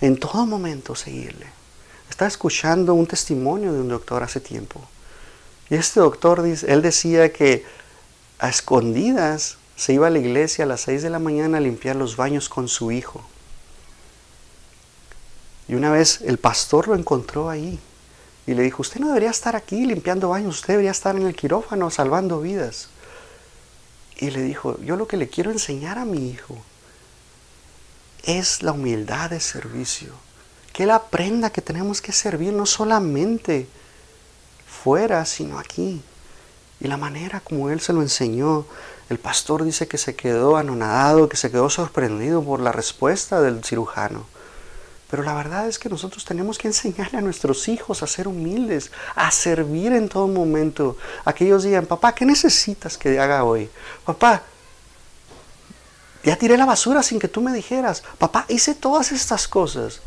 En 0.00 0.16
todo 0.16 0.46
momento 0.46 0.94
seguirle. 0.94 1.46
Estaba 2.08 2.28
escuchando 2.28 2.94
un 2.94 3.06
testimonio 3.06 3.72
de 3.72 3.80
un 3.80 3.88
doctor 3.88 4.22
hace 4.22 4.40
tiempo. 4.40 4.80
Y 5.70 5.74
este 5.74 6.00
doctor, 6.00 6.44
él 6.46 6.82
decía 6.82 7.32
que 7.32 7.64
a 8.38 8.48
escondidas 8.48 9.56
se 9.76 9.94
iba 9.94 10.06
a 10.06 10.10
la 10.10 10.18
iglesia 10.18 10.64
a 10.64 10.68
las 10.68 10.82
6 10.82 11.02
de 11.02 11.10
la 11.10 11.18
mañana 11.18 11.58
a 11.58 11.60
limpiar 11.60 11.96
los 11.96 12.16
baños 12.16 12.48
con 12.48 12.68
su 12.68 12.92
hijo. 12.92 13.22
Y 15.72 15.74
una 15.74 15.90
vez 15.90 16.20
el 16.20 16.36
pastor 16.36 16.88
lo 16.88 16.94
encontró 16.94 17.48
ahí 17.48 17.80
y 18.46 18.52
le 18.52 18.62
dijo, 18.62 18.82
usted 18.82 19.00
no 19.00 19.08
debería 19.08 19.30
estar 19.30 19.56
aquí 19.56 19.86
limpiando 19.86 20.28
baños, 20.28 20.56
usted 20.56 20.74
debería 20.74 20.90
estar 20.90 21.16
en 21.16 21.26
el 21.26 21.34
quirófano 21.34 21.88
salvando 21.90 22.42
vidas. 22.42 22.90
Y 24.18 24.28
le 24.32 24.42
dijo, 24.42 24.78
yo 24.80 24.96
lo 24.96 25.08
que 25.08 25.16
le 25.16 25.30
quiero 25.30 25.50
enseñar 25.50 25.96
a 25.96 26.04
mi 26.04 26.28
hijo 26.28 26.58
es 28.22 28.62
la 28.62 28.72
humildad 28.72 29.30
de 29.30 29.40
servicio. 29.40 30.12
Que 30.74 30.82
él 30.82 30.90
aprenda 30.90 31.48
que 31.48 31.62
tenemos 31.62 32.02
que 32.02 32.12
servir 32.12 32.52
no 32.52 32.66
solamente 32.66 33.66
fuera, 34.66 35.24
sino 35.24 35.58
aquí. 35.58 36.02
Y 36.80 36.86
la 36.86 36.98
manera 36.98 37.40
como 37.40 37.70
él 37.70 37.80
se 37.80 37.94
lo 37.94 38.02
enseñó, 38.02 38.66
el 39.08 39.18
pastor 39.18 39.64
dice 39.64 39.88
que 39.88 39.96
se 39.96 40.16
quedó 40.16 40.58
anonadado, 40.58 41.30
que 41.30 41.38
se 41.38 41.50
quedó 41.50 41.70
sorprendido 41.70 42.44
por 42.44 42.60
la 42.60 42.72
respuesta 42.72 43.40
del 43.40 43.64
cirujano. 43.64 44.26
Pero 45.12 45.24
la 45.24 45.34
verdad 45.34 45.68
es 45.68 45.78
que 45.78 45.90
nosotros 45.90 46.24
tenemos 46.24 46.56
que 46.56 46.68
enseñarle 46.68 47.18
a 47.18 47.20
nuestros 47.20 47.68
hijos 47.68 48.02
a 48.02 48.06
ser 48.06 48.26
humildes, 48.26 48.90
a 49.14 49.30
servir 49.30 49.92
en 49.92 50.08
todo 50.08 50.26
momento. 50.26 50.96
A 51.26 51.34
que 51.34 51.44
ellos 51.44 51.64
digan, 51.64 51.84
papá, 51.84 52.14
¿qué 52.14 52.24
necesitas 52.24 52.96
que 52.96 53.20
haga 53.20 53.44
hoy? 53.44 53.68
Papá, 54.06 54.42
ya 56.24 56.34
tiré 56.36 56.56
la 56.56 56.64
basura 56.64 57.02
sin 57.02 57.18
que 57.18 57.28
tú 57.28 57.42
me 57.42 57.52
dijeras. 57.52 58.02
Papá, 58.16 58.46
hice 58.48 58.74
todas 58.74 59.12
estas 59.12 59.46
cosas. 59.46 60.00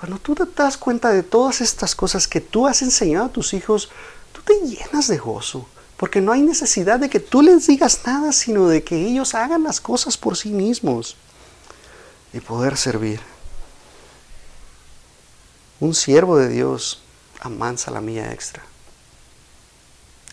Cuando 0.00 0.18
tú 0.18 0.34
te 0.34 0.46
das 0.54 0.78
cuenta 0.78 1.10
de 1.10 1.22
todas 1.22 1.60
estas 1.60 1.94
cosas 1.94 2.26
que 2.26 2.40
tú 2.40 2.66
has 2.66 2.80
enseñado 2.80 3.26
a 3.26 3.32
tus 3.32 3.52
hijos, 3.52 3.90
tú 4.32 4.40
te 4.40 4.54
llenas 4.66 5.06
de 5.06 5.18
gozo. 5.18 5.68
Porque 5.98 6.22
no 6.22 6.32
hay 6.32 6.40
necesidad 6.40 6.98
de 6.98 7.10
que 7.10 7.20
tú 7.20 7.42
les 7.42 7.66
digas 7.66 8.00
nada, 8.06 8.32
sino 8.32 8.68
de 8.68 8.82
que 8.84 8.96
ellos 8.96 9.34
hagan 9.34 9.64
las 9.64 9.82
cosas 9.82 10.16
por 10.16 10.38
sí 10.38 10.48
mismos 10.48 11.14
y 12.32 12.40
poder 12.40 12.78
servir. 12.78 13.33
Un 15.84 15.94
siervo 15.94 16.38
de 16.38 16.48
Dios 16.48 17.02
amansa 17.40 17.90
la 17.90 18.00
mía 18.00 18.32
extra. 18.32 18.62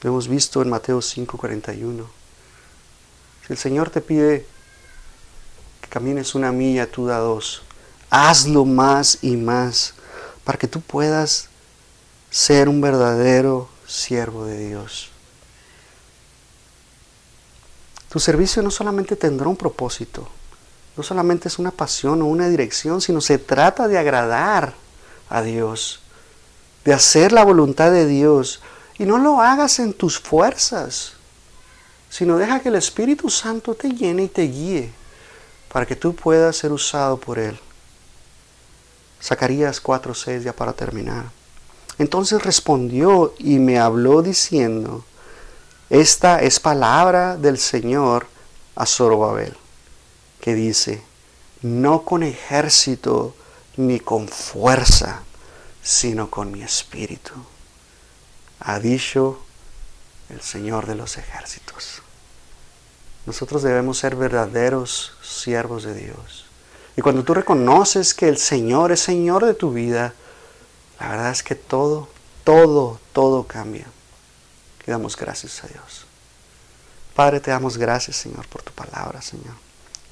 Lo 0.02 0.12
hemos 0.12 0.30
visto 0.30 0.62
en 0.62 0.70
Mateo 0.70 1.02
5:41. 1.02 2.06
Si 3.46 3.52
el 3.52 3.60
Señor 3.60 3.90
te 3.90 4.00
pide 4.00 4.46
que 5.82 5.90
camines 5.90 6.36
una 6.36 6.54
milla, 6.54 6.90
tú 6.90 7.06
da 7.06 7.18
dos. 7.18 7.64
Hazlo 8.10 8.64
más 8.64 9.18
y 9.22 9.36
más 9.36 9.94
para 10.46 10.58
que 10.58 10.70
tú 10.70 10.80
puedas 10.80 11.50
ser 12.30 12.70
un 12.70 12.80
verdadero 12.80 13.68
siervo 13.86 14.46
de 14.46 14.70
Dios. 14.70 15.10
Tu 18.08 18.22
servicio 18.22 18.62
no 18.62 18.72
solamente 18.72 19.18
tendrá 19.18 19.50
un 19.50 19.58
propósito, 19.58 20.30
no 20.96 21.04
solamente 21.04 21.50
es 21.50 21.60
una 21.60 21.72
pasión 21.72 22.22
o 22.22 22.28
una 22.28 22.48
dirección, 22.48 23.02
sino 23.02 23.20
se 23.20 23.38
trata 23.38 23.90
de 23.90 23.98
agradar 23.98 24.76
a 25.32 25.42
Dios, 25.42 26.02
de 26.86 26.94
hacer 26.94 27.32
la 27.32 27.44
voluntad 27.44 27.92
de 27.92 28.06
Dios. 28.06 28.62
Y 28.98 29.06
no 29.06 29.18
lo 29.18 29.42
hagas 29.42 29.80
en 29.80 29.94
tus 29.94 30.20
fuerzas, 30.20 31.14
sino 32.10 32.38
deja 32.38 32.60
que 32.60 32.70
el 32.70 32.76
Espíritu 32.76 33.30
Santo 33.30 33.74
te 33.74 33.90
llene 33.90 34.24
y 34.24 34.28
te 34.28 34.44
guíe 34.44 34.92
para 35.72 35.86
que 35.86 35.96
tú 35.96 36.14
puedas 36.14 36.58
ser 36.58 36.72
usado 36.72 37.18
por 37.18 37.40
Él. 37.40 37.58
Zacarías 39.22 39.82
4:6 39.82 40.44
ya 40.44 40.54
para 40.54 40.74
terminar. 40.74 41.32
Entonces 41.98 42.44
respondió 42.44 43.34
y 43.38 43.60
me 43.60 43.80
habló 43.80 44.22
diciendo, 44.22 45.06
esta 45.90 46.42
es 46.42 46.60
palabra 46.60 47.38
del 47.38 47.58
Señor 47.58 48.28
a 48.76 48.86
Zorobabel, 48.86 49.56
que 50.40 50.56
dice, 50.56 51.04
no 51.62 52.04
con 52.04 52.24
ejército 52.24 53.36
ni 53.88 54.00
con 54.00 54.28
fuerza, 54.28 55.22
sino 55.82 56.30
con 56.30 56.52
mi 56.52 56.62
espíritu. 56.62 57.34
ha 58.60 58.80
dicho 58.80 59.40
el 60.30 60.42
Señor 60.42 60.86
de 60.86 60.96
los 60.96 61.18
ejércitos. 61.18 62.02
Nosotros 63.26 63.64
debemos 63.64 63.98
ser 63.98 64.16
verdaderos 64.16 65.14
siervos 65.22 65.84
de 65.84 65.96
Dios. 65.96 66.46
Y 66.96 67.02
cuando 67.02 67.24
tú 67.24 67.34
reconoces 67.34 68.14
que 68.14 68.28
el 68.28 68.38
Señor 68.38 68.92
es 68.92 69.00
Señor 69.00 69.46
de 69.46 69.54
tu 69.54 69.72
vida, 69.72 70.14
la 71.00 71.10
verdad 71.10 71.32
es 71.32 71.42
que 71.42 71.56
todo, 71.56 72.08
todo, 72.44 73.00
todo 73.14 73.48
cambia. 73.48 73.88
Y 74.86 74.92
damos 74.92 75.18
gracias 75.18 75.64
a 75.64 75.68
Dios. 75.68 76.06
Padre, 77.16 77.40
te 77.40 77.52
damos 77.52 77.78
gracias, 77.78 78.18
Señor, 78.18 78.48
por 78.48 78.62
tu 78.62 78.72
palabra, 78.72 79.22
Señor. 79.22 79.56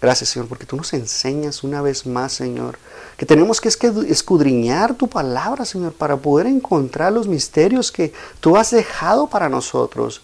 Gracias, 0.01 0.29
Señor, 0.29 0.47
porque 0.47 0.65
tú 0.65 0.77
nos 0.77 0.93
enseñas 0.93 1.63
una 1.63 1.81
vez 1.81 2.05
más, 2.05 2.31
Señor, 2.31 2.77
que 3.17 3.25
tenemos 3.25 3.59
que 3.59 3.67
escudriñar 3.67 4.93
tu 4.95 5.09
palabra, 5.09 5.65
Señor, 5.65 5.91
para 5.91 6.15
poder 6.15 6.47
encontrar 6.47 7.11
los 7.11 7.27
misterios 7.27 7.91
que 7.91 8.13
tú 8.39 8.55
has 8.55 8.71
dejado 8.71 9.27
para 9.27 9.49
nosotros. 9.49 10.21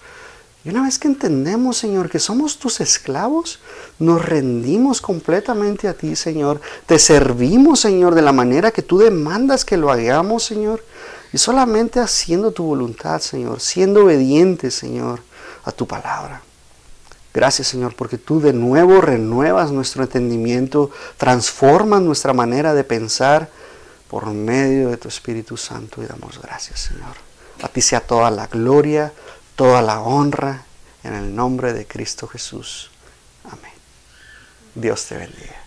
Y 0.63 0.69
una 0.69 0.83
vez 0.83 0.97
que 0.97 1.09
entendemos, 1.09 1.77
Señor, 1.77 2.09
que 2.09 2.19
somos 2.19 2.57
tus 2.57 2.79
esclavos, 2.79 3.59
nos 3.99 4.23
rendimos 4.25 5.01
completamente 5.01 5.89
a 5.89 5.93
ti, 5.93 6.15
Señor. 6.15 6.61
Te 6.85 6.97
servimos, 6.97 7.81
Señor, 7.81 8.15
de 8.15 8.21
la 8.21 8.31
manera 8.31 8.71
que 8.71 8.81
tú 8.81 8.97
demandas 8.97 9.65
que 9.65 9.77
lo 9.77 9.91
hagamos, 9.91 10.43
Señor. 10.43 10.83
Y 11.33 11.37
solamente 11.37 11.99
haciendo 11.99 12.51
tu 12.51 12.63
voluntad, 12.63 13.19
Señor, 13.19 13.59
siendo 13.59 14.05
obedientes, 14.05 14.73
Señor, 14.73 15.19
a 15.65 15.71
tu 15.71 15.85
palabra. 15.85 16.41
Gracias 17.35 17.67
Señor 17.67 17.93
porque 17.97 18.17
tú 18.17 18.39
de 18.39 18.53
nuevo 18.53 19.01
renuevas 19.01 19.69
nuestro 19.69 20.03
entendimiento, 20.03 20.89
transformas 21.17 22.01
nuestra 22.01 22.31
manera 22.31 22.73
de 22.73 22.85
pensar 22.85 23.49
por 24.09 24.27
medio 24.27 24.87
de 24.87 24.95
tu 24.95 25.09
Espíritu 25.09 25.57
Santo 25.57 26.01
y 26.01 26.05
damos 26.05 26.41
gracias 26.41 26.79
Señor. 26.79 27.17
A 27.61 27.67
ti 27.67 27.81
sea 27.81 27.99
toda 27.99 28.31
la 28.31 28.47
gloria, 28.47 29.11
toda 29.57 29.81
la 29.81 29.99
honra 29.99 30.63
en 31.03 31.13
el 31.13 31.35
nombre 31.35 31.73
de 31.73 31.85
Cristo 31.85 32.25
Jesús. 32.25 32.89
Amén. 33.43 33.73
Dios 34.73 35.03
te 35.03 35.17
bendiga. 35.17 35.64